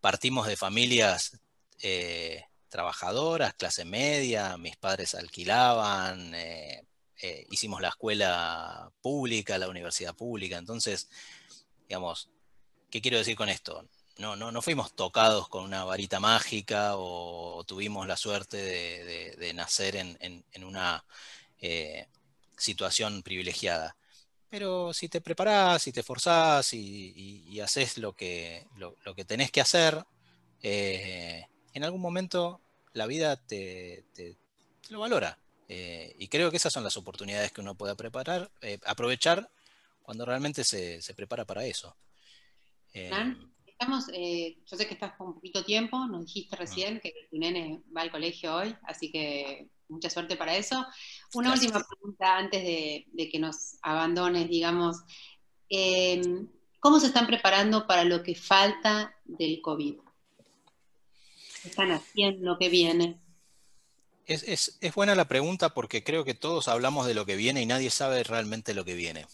partimos 0.00 0.46
de 0.46 0.56
familias 0.56 1.38
eh, 1.82 2.44
trabajadoras, 2.68 3.54
clase 3.54 3.84
media, 3.84 4.56
mis 4.56 4.76
padres 4.76 5.14
alquilaban, 5.14 6.34
eh, 6.34 6.84
hicimos 7.50 7.80
la 7.80 7.88
escuela 7.88 8.92
pública, 9.00 9.58
la 9.58 9.68
universidad 9.68 10.14
pública, 10.14 10.56
entonces, 10.58 11.08
digamos, 11.88 12.30
¿qué 12.90 13.00
quiero 13.00 13.18
decir 13.18 13.36
con 13.36 13.48
esto? 13.48 13.88
no, 14.18 14.34
no, 14.36 14.50
no 14.52 14.62
fuimos 14.62 14.92
tocados 14.94 15.48
con 15.48 15.64
una 15.64 15.84
varita 15.84 16.20
mágica 16.20 16.96
o, 16.96 17.64
tuvimos 17.64 18.06
la 18.06 18.16
suerte 18.16 18.56
de, 18.56 19.52
nacer 19.54 19.96
en, 19.96 20.64
una 20.64 21.04
eh, 21.60 22.06
situación 22.56 23.22
privilegiada. 23.22 23.96
Pero 24.50 24.92
si 24.92 25.08
te 25.08 25.20
preparás, 25.20 25.82
si 25.82 25.92
te 25.92 26.00
esforzás 26.00 26.72
y, 26.72 27.60
haces 27.60 27.98
lo 27.98 28.14
que, 28.14 28.66
lo, 28.76 29.14
que 29.14 29.24
tenés 29.24 29.50
que 29.50 29.60
hacer, 29.60 30.04
eh, 30.62 31.46
en 31.78 31.84
algún 31.84 32.00
momento 32.00 32.60
la 32.92 33.06
vida 33.06 33.36
te, 33.36 34.04
lo 34.90 35.00
valora. 35.00 35.38
Eh, 35.68 36.14
y 36.18 36.28
creo 36.28 36.50
que 36.50 36.56
esas 36.56 36.72
son 36.72 36.84
las 36.84 36.96
oportunidades 36.96 37.52
que 37.52 37.60
uno 37.60 37.74
puede 37.74 37.94
preparar, 37.94 38.50
aprovechar 38.84 39.50
cuando 40.02 40.24
realmente 40.24 40.64
se, 40.64 41.00
prepara 41.14 41.44
para 41.44 41.64
eso. 41.64 41.96
Estamos, 42.92 44.06
eh, 44.12 44.58
yo 44.66 44.76
sé 44.76 44.88
que 44.88 44.94
estás 44.94 45.12
con 45.16 45.34
poquito 45.34 45.64
tiempo, 45.64 46.04
nos 46.06 46.26
dijiste 46.26 46.56
recién 46.56 46.98
que 46.98 47.14
tu 47.30 47.38
nene 47.38 47.80
va 47.96 48.00
al 48.00 48.10
colegio 48.10 48.56
hoy, 48.56 48.74
así 48.82 49.12
que 49.12 49.68
mucha 49.88 50.10
suerte 50.10 50.36
para 50.36 50.56
eso. 50.56 50.84
Una 51.34 51.52
última 51.52 51.84
pregunta 51.86 52.38
antes 52.38 52.62
de, 52.62 53.28
que 53.30 53.38
nos 53.38 53.76
abandones, 53.82 54.48
digamos. 54.48 54.96
¿Cómo 56.80 56.98
se 56.98 57.08
están 57.08 57.26
preparando 57.26 57.86
para 57.86 58.02
lo 58.04 58.22
que 58.22 58.34
falta 58.34 59.14
del 59.24 59.60
COVID? 59.60 60.07
¿Qué 61.68 61.72
están 61.72 61.90
haciendo 61.90 62.52
lo 62.52 62.58
que 62.58 62.70
viene? 62.70 63.20
Es, 64.24 64.78
es, 64.80 64.94
buena 64.94 65.14
la 65.14 65.28
pregunta 65.28 65.74
porque 65.74 66.02
creo 66.02 66.24
que 66.24 66.32
todos 66.32 66.66
hablamos 66.66 67.06
de 67.06 67.12
lo 67.12 67.26
que 67.26 67.36
viene 67.36 67.60
y 67.60 67.66
nadie 67.66 67.90
sabe 67.90 68.24
realmente 68.24 68.72
lo 68.72 68.86
que 68.86 68.94
viene. 68.94 69.26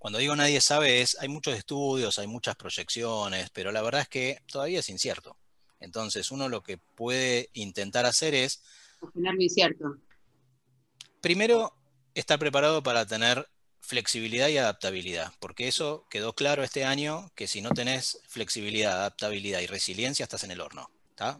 Cuando 0.00 0.18
digo 0.18 0.34
nadie 0.34 0.60
sabe 0.60 1.00
es, 1.00 1.16
hay 1.20 1.28
muchos 1.28 1.56
estudios, 1.56 2.18
hay 2.18 2.26
muchas 2.26 2.56
proyecciones, 2.56 3.50
pero 3.50 3.70
la 3.70 3.82
verdad 3.82 4.00
es 4.00 4.08
que 4.08 4.42
todavía 4.50 4.80
es 4.80 4.88
incierto. 4.88 5.36
Entonces 5.78 6.32
uno 6.32 6.48
lo 6.48 6.64
que 6.64 6.78
puede 6.78 7.50
intentar 7.52 8.04
hacer 8.04 8.34
es... 8.34 8.64
incierto. 9.14 9.98
Primero, 11.20 11.72
estar 12.14 12.40
preparado 12.40 12.82
para 12.82 13.06
tener 13.06 13.48
flexibilidad 13.78 14.48
y 14.48 14.58
adaptabilidad, 14.58 15.32
porque 15.38 15.68
eso 15.68 16.04
quedó 16.10 16.32
claro 16.32 16.64
este 16.64 16.84
año, 16.84 17.30
que 17.36 17.46
si 17.46 17.62
no 17.62 17.70
tenés 17.70 18.18
flexibilidad, 18.26 18.94
adaptabilidad 18.94 19.60
y 19.60 19.68
resiliencia, 19.68 20.24
estás 20.24 20.42
en 20.42 20.50
el 20.50 20.60
horno. 20.60 20.90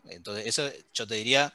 Entonces, 0.05 0.47
eso 0.47 0.71
yo 0.93 1.07
te 1.07 1.15
diría, 1.17 1.55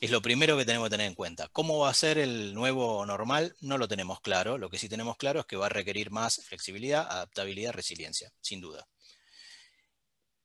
es 0.00 0.10
lo 0.10 0.22
primero 0.22 0.56
que 0.56 0.64
tenemos 0.64 0.86
que 0.86 0.92
tener 0.92 1.06
en 1.06 1.14
cuenta. 1.14 1.48
¿Cómo 1.48 1.78
va 1.80 1.90
a 1.90 1.94
ser 1.94 2.18
el 2.18 2.54
nuevo 2.54 3.04
normal? 3.06 3.56
No 3.60 3.78
lo 3.78 3.88
tenemos 3.88 4.20
claro. 4.20 4.58
Lo 4.58 4.70
que 4.70 4.78
sí 4.78 4.88
tenemos 4.88 5.16
claro 5.16 5.40
es 5.40 5.46
que 5.46 5.56
va 5.56 5.66
a 5.66 5.70
requerir 5.70 6.10
más 6.10 6.42
flexibilidad, 6.44 7.06
adaptabilidad, 7.10 7.72
resiliencia, 7.72 8.32
sin 8.40 8.60
duda. 8.60 8.86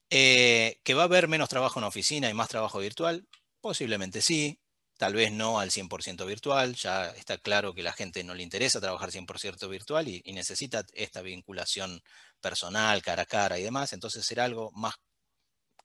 Eh, 0.09 0.79
¿Que 0.83 0.93
va 0.93 1.03
a 1.03 1.05
haber 1.05 1.27
menos 1.27 1.49
trabajo 1.49 1.79
en 1.79 1.85
oficina 1.85 2.29
y 2.29 2.33
más 2.33 2.49
trabajo 2.49 2.79
virtual? 2.79 3.27
Posiblemente 3.61 4.21
sí, 4.21 4.59
tal 4.97 5.13
vez 5.15 5.31
no 5.31 5.59
al 5.59 5.71
100% 5.71 6.25
virtual. 6.25 6.75
Ya 6.75 7.09
está 7.09 7.37
claro 7.37 7.73
que 7.73 7.83
la 7.83 7.93
gente 7.93 8.23
no 8.23 8.35
le 8.35 8.43
interesa 8.43 8.81
trabajar 8.81 9.11
100% 9.11 9.69
virtual 9.69 10.07
y 10.07 10.21
necesita 10.33 10.85
esta 10.93 11.21
vinculación 11.21 12.01
personal, 12.41 13.01
cara 13.01 13.23
a 13.23 13.25
cara 13.25 13.59
y 13.59 13.63
demás. 13.63 13.93
Entonces 13.93 14.25
será 14.25 14.45
algo 14.45 14.71
más 14.73 14.95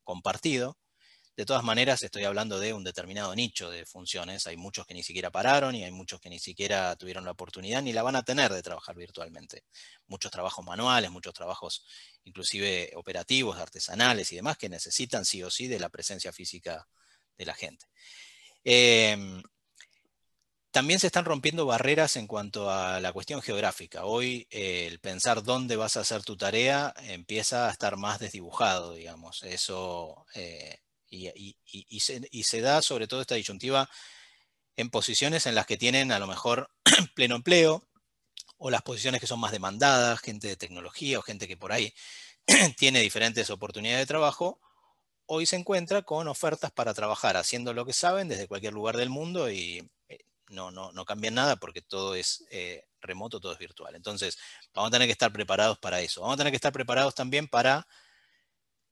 compartido. 0.05 0.79
De 1.39 1.47
todas 1.47 1.63
maneras, 1.63 2.03
estoy 2.03 2.25
hablando 2.25 2.59
de 2.59 2.73
un 2.73 2.83
determinado 2.83 3.33
nicho 3.33 3.71
de 3.71 3.87
funciones. 3.87 4.49
Hay 4.49 4.57
muchos 4.57 4.85
que 4.87 4.93
ni 4.93 5.05
siquiera 5.05 5.31
pararon 5.31 5.73
y 5.77 5.85
hay 5.85 5.93
muchos 5.93 6.21
que 6.21 6.29
ni 6.29 6.41
siquiera 6.41 6.97
tuvieron 6.97 7.25
la 7.25 7.31
oportunidad 7.31 7.81
ni 7.81 7.93
la 7.93 8.03
van 8.03 8.17
a 8.17 8.25
tener 8.25 8.53
de 8.53 8.61
trabajar 8.61 8.97
virtualmente. 8.97 9.63
Muchos 10.09 10.33
trabajos 10.33 10.65
manuales, 10.65 11.13
muchos 11.13 11.33
trabajos 11.33 11.85
inclusive 12.25 12.91
operativos, 12.97 13.57
artesanales 13.57 14.33
y 14.33 14.35
demás 14.35 14.59
que 14.59 14.69
necesitan 14.69 15.25
sí 15.25 15.41
o 15.45 15.49
sí 15.49 15.69
de 15.69 15.79
la 15.79 15.91
presencia 15.91 16.33
física 16.33 16.89
de 17.37 17.47
la 17.47 17.55
gente. 17.55 17.87
Em, 18.65 19.41
también 20.73 20.99
se 20.99 21.07
están 21.07 21.25
rompiendo 21.25 21.67
barreras 21.67 22.17
en 22.17 22.27
cuanto 22.27 22.69
a 22.69 22.99
la 22.99 23.13
cuestión 23.13 23.43
geográfica. 23.43 24.07
Hoy 24.07 24.49
eh, 24.51 24.89
el 24.89 24.99
pensar 24.99 25.45
dónde 25.45 25.77
vas 25.77 25.97
a 25.97 26.01
hacer 26.01 26.25
tu 26.25 26.37
tarea 26.37 26.93
empieza 27.05 27.69
a 27.69 27.71
estar 27.71 27.97
más 27.97 28.19
desdibujado, 28.19 28.95
digamos. 28.95 29.45
Eso, 29.45 30.27
eh, 30.35 30.81
y, 31.11 32.01
se, 32.01 32.61
da 32.61 32.83
sobre 32.83 33.07
todo 33.07 33.21
esta 33.21 33.35
disyuntiva 33.35 33.89
en 34.77 34.91
posiciones 34.91 35.47
en 35.47 35.55
las 35.55 35.67
que 35.67 35.77
tienen 35.77 36.13
a 36.13 36.19
lo 36.19 36.27
mejor 36.27 36.71
pleno 37.15 37.37
empleo, 37.37 37.85
o 38.59 38.71
las 38.71 38.83
posiciones 38.83 39.21
que 39.21 39.27
son 39.27 39.41
más 39.41 39.53
demandadas, 39.53 40.21
gente 40.21 40.49
de 40.49 40.57
tecnología 40.57 41.19
o 41.19 41.23
gente 41.23 41.47
que 41.47 41.57
por 41.57 41.73
ahí 41.73 41.95
tiene 42.77 43.01
diferentes 43.01 43.51
oportunidades 43.51 44.03
de 44.03 44.07
trabajo, 44.07 44.61
hoy 45.27 45.47
se 45.47 45.57
encuentra 45.57 46.03
con 46.03 46.27
ofertas 46.27 46.73
para 46.73 46.95
trabajar 46.95 47.37
haciendo 47.37 47.73
lo 47.73 47.85
que 47.85 47.93
saben 47.93 48.29
desde 48.29 48.49
cualquier 48.49 48.73
lugar 48.73 48.97
del 48.97 49.11
mundo 49.11 49.51
y 49.51 49.89
eh, 50.09 50.19
no, 50.49 50.71
no, 50.71 50.91
no 50.93 51.05
cambian 51.05 51.35
nada 51.35 51.57
porque 51.57 51.83
todo 51.83 52.15
es 52.15 52.47
eh, 52.51 52.85
remoto, 53.01 53.39
todo 53.39 53.53
es 53.53 53.59
virtual. 53.59 53.95
Entonces, 53.95 54.39
vamos 54.75 54.89
a 54.89 54.93
tener 54.93 55.07
que 55.07 55.13
estar 55.13 55.33
preparados 55.33 55.79
para 55.79 56.01
eso. 56.01 56.23
Vamos 56.23 56.35
a 56.35 56.39
tener 56.39 56.51
que 56.51 56.57
estar 56.57 56.73
preparados 56.73 57.15
también 57.15 57.47
para 57.47 57.87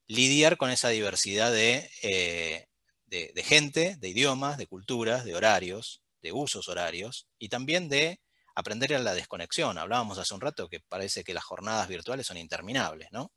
lidiar 0.07 0.57
con 0.57 0.71
esa 0.71 0.91
diversidad 0.91 1.53
de, 1.53 1.91
eh, 2.03 2.67
de, 3.07 3.43
gente, 3.43 3.97
de 3.99 4.09
idiomas, 4.09 4.59
de 4.59 4.67
culturas, 4.67 5.25
de 5.25 5.35
horarios, 5.35 6.03
de 6.23 6.33
usos 6.33 6.69
horarios 6.69 7.29
y 7.39 7.49
también 7.49 7.89
de 7.89 8.21
aprender 8.55 8.95
a 8.95 8.99
la 8.99 9.15
desconexión. 9.15 9.79
Hablábamos 9.79 10.19
hace 10.19 10.35
un 10.35 10.41
rato 10.41 10.69
que 10.69 10.81
parece 10.81 11.25
que 11.25 11.35
las 11.35 11.45
jornadas 11.45 11.89
virtuales 11.89 12.27
son 12.27 12.37
interminables, 12.37 13.09
¿no? 13.13 13.33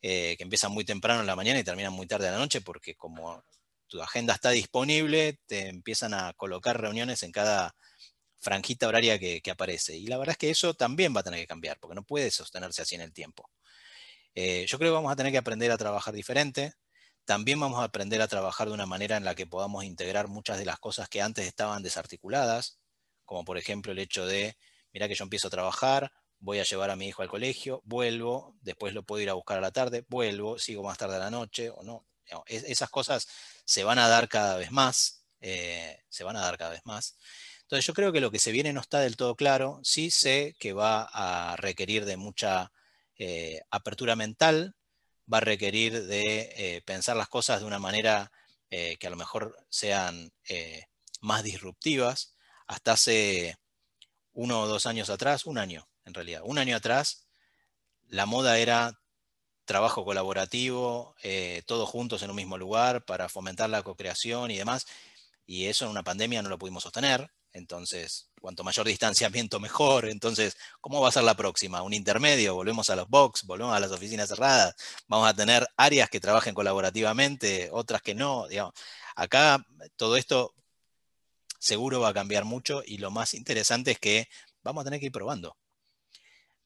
Eh, 0.00 0.36
que 0.36 0.44
empiezan 0.44 0.72
muy 0.72 0.84
temprano 0.84 1.20
en 1.20 1.26
la 1.26 1.36
mañana 1.36 1.58
y 1.58 1.64
terminan 1.64 1.92
muy 1.92 2.06
tarde 2.06 2.26
en 2.26 2.32
la 2.32 2.38
noche 2.38 2.60
porque 2.60 2.94
como 2.94 3.42
tu 3.88 4.00
agenda 4.00 4.34
está 4.34 4.50
disponible, 4.50 5.40
te 5.46 5.68
empiezan 5.68 6.14
a 6.14 6.32
colocar 6.34 6.80
reuniones 6.80 7.22
en 7.24 7.32
cada 7.32 7.74
franjita 8.38 8.86
horaria 8.86 9.18
que, 9.18 9.42
aparece. 9.50 9.96
Y 9.96 10.06
la 10.06 10.18
verdad 10.18 10.32
es 10.32 10.38
que 10.38 10.50
eso 10.50 10.74
también 10.74 11.14
va 11.14 11.20
a 11.20 11.24
tener 11.24 11.40
que 11.40 11.46
cambiar, 11.46 11.78
porque 11.80 11.96
no 11.96 12.04
puede 12.04 12.30
sostenerse 12.30 12.82
así 12.82 12.94
en 12.94 13.00
el 13.00 13.12
tiempo. 13.12 13.50
Eh, 14.40 14.66
yo 14.68 14.78
creo 14.78 14.92
que 14.92 14.94
vamos 14.94 15.10
a 15.10 15.16
tener 15.16 15.32
que 15.32 15.38
aprender 15.38 15.72
a 15.72 15.76
trabajar 15.76 16.14
diferente. 16.14 16.72
También 17.24 17.58
vamos 17.58 17.80
a 17.80 17.84
aprender 17.84 18.22
a 18.22 18.28
trabajar 18.28 18.68
de 18.68 18.74
una 18.74 18.86
manera 18.86 19.16
en 19.16 19.24
la 19.24 19.34
que 19.34 19.48
podamos 19.48 19.82
integrar 19.82 20.28
muchas 20.28 20.58
de 20.58 20.64
las 20.64 20.78
cosas 20.78 21.08
que 21.08 21.20
antes 21.20 21.44
estaban 21.44 21.82
desarticuladas, 21.82 22.78
como 23.24 23.44
por 23.44 23.58
ejemplo 23.58 23.90
el 23.90 23.98
hecho 23.98 24.26
de, 24.26 24.56
mira 24.92 25.08
que 25.08 25.16
yo 25.16 25.24
empiezo 25.24 25.48
a 25.48 25.50
trabajar, 25.50 26.12
voy 26.38 26.60
a 26.60 26.62
llevar 26.62 26.90
a 26.90 26.94
mi 26.94 27.08
hijo 27.08 27.22
al 27.22 27.28
colegio, 27.28 27.82
vuelvo, 27.84 28.56
después 28.60 28.94
lo 28.94 29.02
puedo 29.02 29.20
ir 29.20 29.28
a 29.28 29.32
buscar 29.32 29.58
a 29.58 29.60
la 29.60 29.72
tarde, 29.72 30.04
vuelvo, 30.08 30.56
sigo 30.56 30.84
más 30.84 30.98
tarde 30.98 31.16
a 31.16 31.18
la 31.18 31.30
noche 31.32 31.70
o 31.70 31.82
no. 31.82 32.06
esas 32.46 32.90
cosas 32.90 33.26
se 33.64 33.82
van 33.82 33.98
a 33.98 34.06
dar 34.06 34.28
cada 34.28 34.56
vez 34.56 34.70
más, 34.70 35.24
eh, 35.40 36.04
se 36.08 36.22
van 36.22 36.36
a 36.36 36.42
dar 36.42 36.56
cada 36.58 36.70
vez 36.70 36.82
más. 36.84 37.16
Entonces 37.62 37.84
yo 37.84 37.92
creo 37.92 38.12
que 38.12 38.20
lo 38.20 38.30
que 38.30 38.38
se 38.38 38.52
viene 38.52 38.72
no 38.72 38.80
está 38.80 39.00
del 39.00 39.16
todo 39.16 39.34
claro, 39.34 39.80
sí 39.82 40.12
sé 40.12 40.54
que 40.60 40.74
va 40.74 41.08
a 41.12 41.56
requerir 41.56 42.04
de 42.04 42.16
mucha 42.16 42.70
eh, 43.18 43.60
apertura 43.70 44.16
mental, 44.16 44.74
va 45.32 45.38
a 45.38 45.42
requerir 45.42 46.06
de 46.06 46.52
eh, 46.56 46.82
pensar 46.82 47.16
las 47.16 47.28
cosas 47.28 47.60
de 47.60 47.66
una 47.66 47.78
manera 47.78 48.32
que 48.70 49.06
a 49.06 49.08
lo 49.08 49.16
mejor 49.16 49.56
sean 49.70 50.30
más 51.22 51.42
disruptivas. 51.42 52.34
Hasta 52.66 52.92
hace 52.92 53.56
uno 54.34 54.60
o 54.60 54.66
dos 54.66 54.84
años 54.84 55.08
atrás, 55.08 55.46
un 55.46 55.56
año, 55.56 55.88
en 56.04 56.12
realidad. 56.12 56.42
Un 56.44 56.58
año 56.58 56.76
atrás, 56.76 57.28
la 58.08 58.26
moda 58.26 58.58
era 58.58 59.00
trabajo 59.64 60.04
colaborativo, 60.04 61.14
eh, 61.22 61.62
todos 61.66 61.88
juntos 61.88 62.22
en 62.22 62.30
un 62.30 62.36
mismo 62.36 62.56
lugar 62.56 63.04
para 63.04 63.28
fomentar 63.28 63.68
la 63.68 63.82
co-creación 63.82 64.50
y 64.50 64.56
demás. 64.56 64.86
Y 65.44 65.66
eso 65.66 65.84
en 65.84 65.90
una 65.90 66.02
pandemia 66.02 66.40
no 66.42 66.48
lo 66.48 66.58
pudimos 66.58 66.82
sostener. 66.82 67.30
Entonces, 67.58 68.30
cuanto 68.40 68.64
mayor 68.64 68.86
distanciamiento, 68.86 69.60
mejor. 69.60 70.08
Entonces, 70.08 70.56
¿cómo 70.80 71.00
va 71.00 71.08
a 71.08 71.12
ser 71.12 71.24
la 71.24 71.36
próxima? 71.36 71.82
¿Un 71.82 71.94
intermedio? 71.94 72.54
¿Volvemos 72.54 72.90
a 72.90 72.96
los 72.96 73.08
box? 73.08 73.44
¿Volvemos 73.44 73.74
a 73.76 73.80
las 73.80 73.90
oficinas 73.92 74.28
cerradas? 74.28 74.74
¿Vamos 75.08 75.28
a 75.28 75.34
tener 75.34 75.66
áreas 75.76 76.08
que 76.10 76.20
trabajen 76.20 76.54
colaborativamente, 76.54 77.68
otras 77.72 78.02
que 78.02 78.14
no? 78.14 78.46
acá 79.16 79.64
todo 79.96 80.16
esto 80.16 80.54
seguro 81.58 82.00
va 82.00 82.08
a 82.10 82.14
cambiar 82.14 82.44
mucho 82.44 82.82
y 82.86 82.98
lo 82.98 83.10
más 83.10 83.34
interesante 83.34 83.92
es 83.92 83.98
que 83.98 84.28
vamos 84.62 84.82
a 84.82 84.84
tener 84.84 85.00
que 85.00 85.06
ir 85.06 85.12
probando 85.12 85.56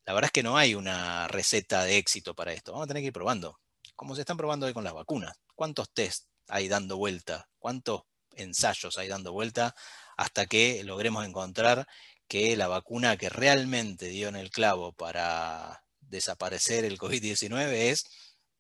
la 0.04 0.14
verdad 0.14 0.26
es 0.28 0.32
que 0.32 0.42
no 0.42 0.56
hay 0.56 0.74
una 0.74 1.28
receta 1.28 1.84
de 1.84 1.96
éxito 1.98 2.34
para 2.34 2.52
esto. 2.52 2.72
Vamos 2.72 2.86
a 2.86 2.88
tener 2.88 3.02
que 3.02 3.08
ir 3.08 3.12
probando. 3.12 3.58
Como 3.94 4.14
se 4.14 4.22
están 4.22 4.36
probando 4.36 4.66
hoy 4.66 4.72
con 4.72 4.84
las 4.84 4.94
vacunas. 4.94 5.38
¿Cuántos 5.54 5.92
test 5.92 6.26
hay 6.48 6.68
dando 6.68 6.96
vuelta? 6.96 7.48
¿Cuántos 7.58 8.02
ensayos 8.34 8.98
hay 8.98 9.08
dando 9.08 9.32
vuelta 9.32 9.74
hasta 10.22 10.46
que 10.46 10.82
logremos 10.84 11.26
encontrar 11.26 11.86
que 12.28 12.56
la 12.56 12.68
vacuna 12.68 13.16
que 13.16 13.28
realmente 13.28 14.08
dio 14.08 14.28
en 14.28 14.36
el 14.36 14.50
clavo 14.50 14.92
para 14.92 15.84
desaparecer 16.00 16.84
el 16.84 16.98
COVID-19 16.98 17.70
es 17.72 18.04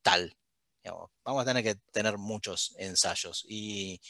tal? 0.02 0.36
vamos 1.24 1.42
a 1.42 1.44
tener 1.44 1.62
que 1.62 1.76
tener 1.92 2.18
muchos 2.18 2.74
ensayos 2.76 3.44
y, 3.48 4.00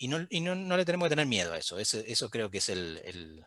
no, 0.00 0.18
le 0.18 0.84
tenemos 0.84 1.06
que 1.06 1.10
tener 1.10 1.26
miedo 1.26 1.52
a 1.52 1.58
eso. 1.58 1.78
Eso, 1.78 2.30
creo 2.30 2.50
que 2.50 2.58
es 2.58 2.68
el 2.68 3.46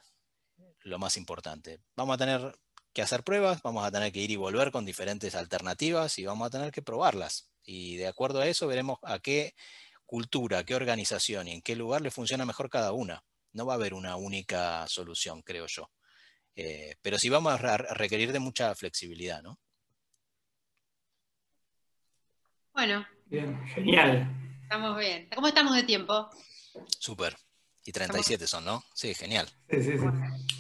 lo 0.84 1.00
más 1.00 1.18
importante. 1.18 1.80
Vamos 1.96 2.16
a 2.16 2.18
tener 2.18 2.58
que 2.94 3.02
hacer 3.02 3.24
pruebas, 3.24 3.62
vamos 3.62 3.86
a 3.86 3.92
tener 3.92 4.12
que 4.12 4.22
ir 4.22 4.32
y 4.32 4.36
volver 4.36 4.72
con 4.72 4.86
diferentes 4.86 5.36
alternativas 5.36 6.18
y 6.18 6.26
vamos 6.26 6.48
a 6.48 6.50
tener 6.50 6.72
que 6.72 6.82
probarlas. 6.82 7.50
Y 7.64 7.98
de 7.98 8.08
acuerdo 8.08 8.40
a 8.40 8.48
eso 8.48 8.68
veremos 8.68 8.98
a 9.04 9.20
qué 9.20 9.54
cultura, 10.10 10.64
qué 10.64 10.74
organización 10.74 11.48
y 11.48 11.52
en 11.52 11.62
qué 11.62 11.76
lugar 11.76 12.02
le 12.02 12.10
funciona 12.10 12.44
mejor 12.44 12.68
cada 12.68 12.94
una. 12.94 13.24
No 13.54 13.68
va 13.68 13.74
a 13.74 13.76
haber 13.76 13.94
una 13.94 14.16
única 14.16 14.88
solución, 14.88 15.44
creo 15.44 15.68
yo. 15.68 15.92
Eh, 16.56 16.96
pero 17.04 17.20
sí 17.20 17.30
vamos 17.30 17.54
a 17.54 17.78
requerir 17.78 18.32
de 18.32 18.40
mucha 18.40 18.74
flexibilidad, 18.74 19.44
¿no? 19.44 19.60
Bueno. 22.74 23.06
Bien, 23.28 23.64
genial. 23.68 24.28
Estamos 24.64 24.98
bien. 24.98 25.30
¿Cómo 25.36 25.48
estamos 25.48 25.76
de 25.76 25.84
tiempo? 25.84 26.28
Súper. 26.98 27.38
Y 27.86 27.92
37 27.92 28.48
son, 28.48 28.66
¿no? 28.66 28.84
Sí, 28.96 29.14
genial. 29.14 29.48
Sí, 29.70 29.84
sí, 29.84 29.92
sí. 29.92 30.06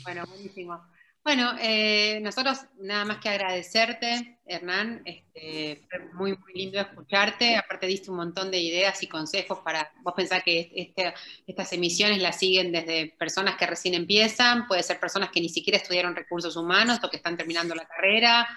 Bueno, 0.03 0.27
buenísimo. 0.27 0.79
Bueno, 1.23 1.53
eh, 1.61 2.19
nosotros 2.21 2.59
nada 2.79 3.05
más 3.05 3.17
que 3.17 3.29
agradecerte, 3.29 4.39
Hernán. 4.45 5.01
Este, 5.05 5.85
fue 5.89 5.99
muy, 6.13 6.37
muy 6.37 6.53
lindo 6.53 6.79
escucharte. 6.79 7.57
Aparte 7.57 7.87
diste 7.87 8.09
un 8.09 8.17
montón 8.17 8.49
de 8.49 8.59
ideas 8.59 9.03
y 9.03 9.07
consejos 9.07 9.59
para 9.59 9.91
vos 10.01 10.13
pensar 10.15 10.43
que 10.43 10.71
este, 10.73 11.13
estas 11.45 11.71
emisiones 11.73 12.21
las 12.21 12.39
siguen 12.39 12.71
desde 12.71 13.13
personas 13.19 13.57
que 13.57 13.67
recién 13.67 13.93
empiezan, 13.93 14.67
puede 14.67 14.81
ser 14.81 14.99
personas 14.99 15.29
que 15.29 15.41
ni 15.41 15.49
siquiera 15.49 15.77
estudiaron 15.77 16.15
recursos 16.15 16.55
humanos 16.55 16.99
o 17.03 17.09
que 17.09 17.17
están 17.17 17.37
terminando 17.37 17.75
la 17.75 17.85
carrera, 17.85 18.47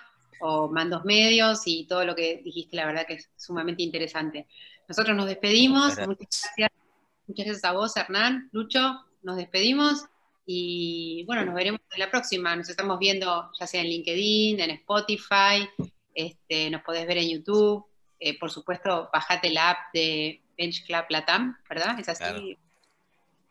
o 0.40 0.68
mandos 0.68 1.04
medios 1.04 1.62
y 1.66 1.84
todo 1.86 2.04
lo 2.04 2.14
que 2.14 2.40
dijiste, 2.44 2.76
la 2.76 2.86
verdad 2.86 3.06
que 3.06 3.14
es 3.14 3.28
sumamente 3.36 3.82
interesante. 3.82 4.46
Nosotros 4.88 5.16
nos 5.16 5.26
despedimos. 5.26 5.98
Muchas 5.98 6.50
gracias 6.56 6.82
Muchas 7.28 7.46
gracias 7.46 7.64
a 7.64 7.72
vos, 7.72 7.96
Hernán. 7.96 8.50
Lucho, 8.52 9.00
nos 9.22 9.36
despedimos 9.36 10.04
y 10.44 11.24
bueno, 11.26 11.44
nos 11.44 11.54
veremos 11.54 11.80
en 11.92 12.00
la 12.00 12.10
próxima. 12.10 12.56
Nos 12.56 12.68
estamos 12.68 12.98
viendo 12.98 13.50
ya 13.58 13.66
sea 13.66 13.80
en 13.80 13.88
LinkedIn, 13.88 14.60
en 14.60 14.70
Spotify, 14.70 15.68
este, 16.14 16.70
nos 16.70 16.82
podés 16.82 17.06
ver 17.06 17.18
en 17.18 17.30
YouTube. 17.30 17.86
Eh, 18.18 18.38
por 18.38 18.50
supuesto, 18.50 19.10
bajate 19.12 19.50
la 19.50 19.70
app 19.70 19.78
de 19.92 20.42
Bench 20.56 20.84
Club 20.86 21.04
Latam, 21.08 21.56
¿verdad? 21.68 21.98
Es 21.98 22.08
así. 22.08 22.58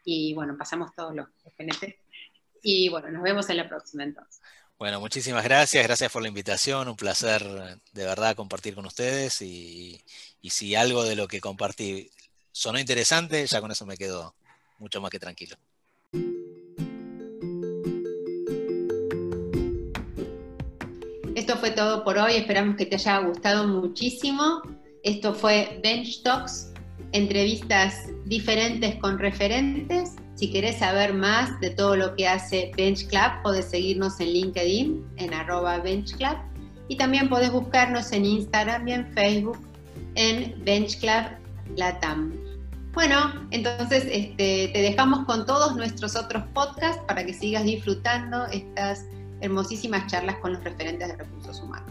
Y 0.03 0.33
bueno, 0.33 0.57
pasamos 0.57 0.93
todos 0.95 1.15
los 1.15 1.27
PNT. 1.57 1.99
Y 2.63 2.89
bueno, 2.89 3.09
nos 3.09 3.23
vemos 3.23 3.49
en 3.49 3.57
la 3.57 3.67
próxima 3.67 4.03
entonces. 4.03 4.41
Bueno, 4.77 4.99
muchísimas 4.99 5.43
gracias, 5.43 5.83
gracias 5.83 6.11
por 6.11 6.23
la 6.23 6.27
invitación, 6.27 6.87
un 6.87 6.95
placer 6.95 7.43
de 7.43 8.03
verdad 8.03 8.35
compartir 8.35 8.73
con 8.73 8.85
ustedes 8.87 9.41
y, 9.41 10.03
y 10.41 10.49
si 10.49 10.73
algo 10.73 11.03
de 11.03 11.15
lo 11.15 11.27
que 11.27 11.39
compartí 11.39 12.09
sonó 12.51 12.79
interesante, 12.79 13.45
ya 13.45 13.61
con 13.61 13.71
eso 13.71 13.85
me 13.85 13.97
quedo 13.97 14.35
mucho 14.79 14.99
más 14.99 15.11
que 15.11 15.19
tranquilo. 15.19 15.55
Fue 21.59 21.71
todo 21.71 22.03
por 22.03 22.17
hoy, 22.17 22.35
esperamos 22.35 22.77
que 22.77 22.85
te 22.85 22.95
haya 22.95 23.19
gustado 23.19 23.67
muchísimo. 23.67 24.61
Esto 25.03 25.33
fue 25.33 25.79
Bench 25.83 26.23
Talks, 26.23 26.71
entrevistas 27.11 28.07
diferentes 28.25 28.95
con 28.95 29.19
referentes. 29.19 30.15
Si 30.35 30.49
querés 30.49 30.79
saber 30.79 31.13
más 31.13 31.59
de 31.59 31.71
todo 31.71 31.97
lo 31.97 32.15
que 32.15 32.27
hace 32.27 32.71
Bench 32.77 33.05
Club, 33.07 33.43
podés 33.43 33.65
seguirnos 33.65 34.19
en 34.21 34.29
LinkedIn, 34.29 35.05
en 35.17 35.33
arroba 35.33 35.79
Bench 35.79 36.15
Club. 36.15 36.37
Y 36.87 36.95
también 36.95 37.27
podés 37.27 37.51
buscarnos 37.51 38.11
en 38.13 38.25
Instagram 38.25 38.87
y 38.87 38.93
en 38.93 39.13
Facebook 39.13 39.59
en 40.15 40.55
Bench 40.63 40.99
Club 40.99 41.37
Latam. 41.75 42.33
Bueno, 42.93 43.17
entonces 43.51 44.05
este, 44.09 44.69
te 44.73 44.81
dejamos 44.81 45.25
con 45.25 45.45
todos 45.45 45.75
nuestros 45.75 46.15
otros 46.15 46.43
podcasts 46.53 47.03
para 47.07 47.25
que 47.25 47.33
sigas 47.33 47.65
disfrutando 47.65 48.45
estas 48.47 49.05
hermosísimas 49.41 50.07
charlas 50.07 50.37
con 50.37 50.53
los 50.53 50.63
referentes 50.63 51.07
de 51.07 51.15
recursos 51.15 51.59
humanos. 51.61 51.90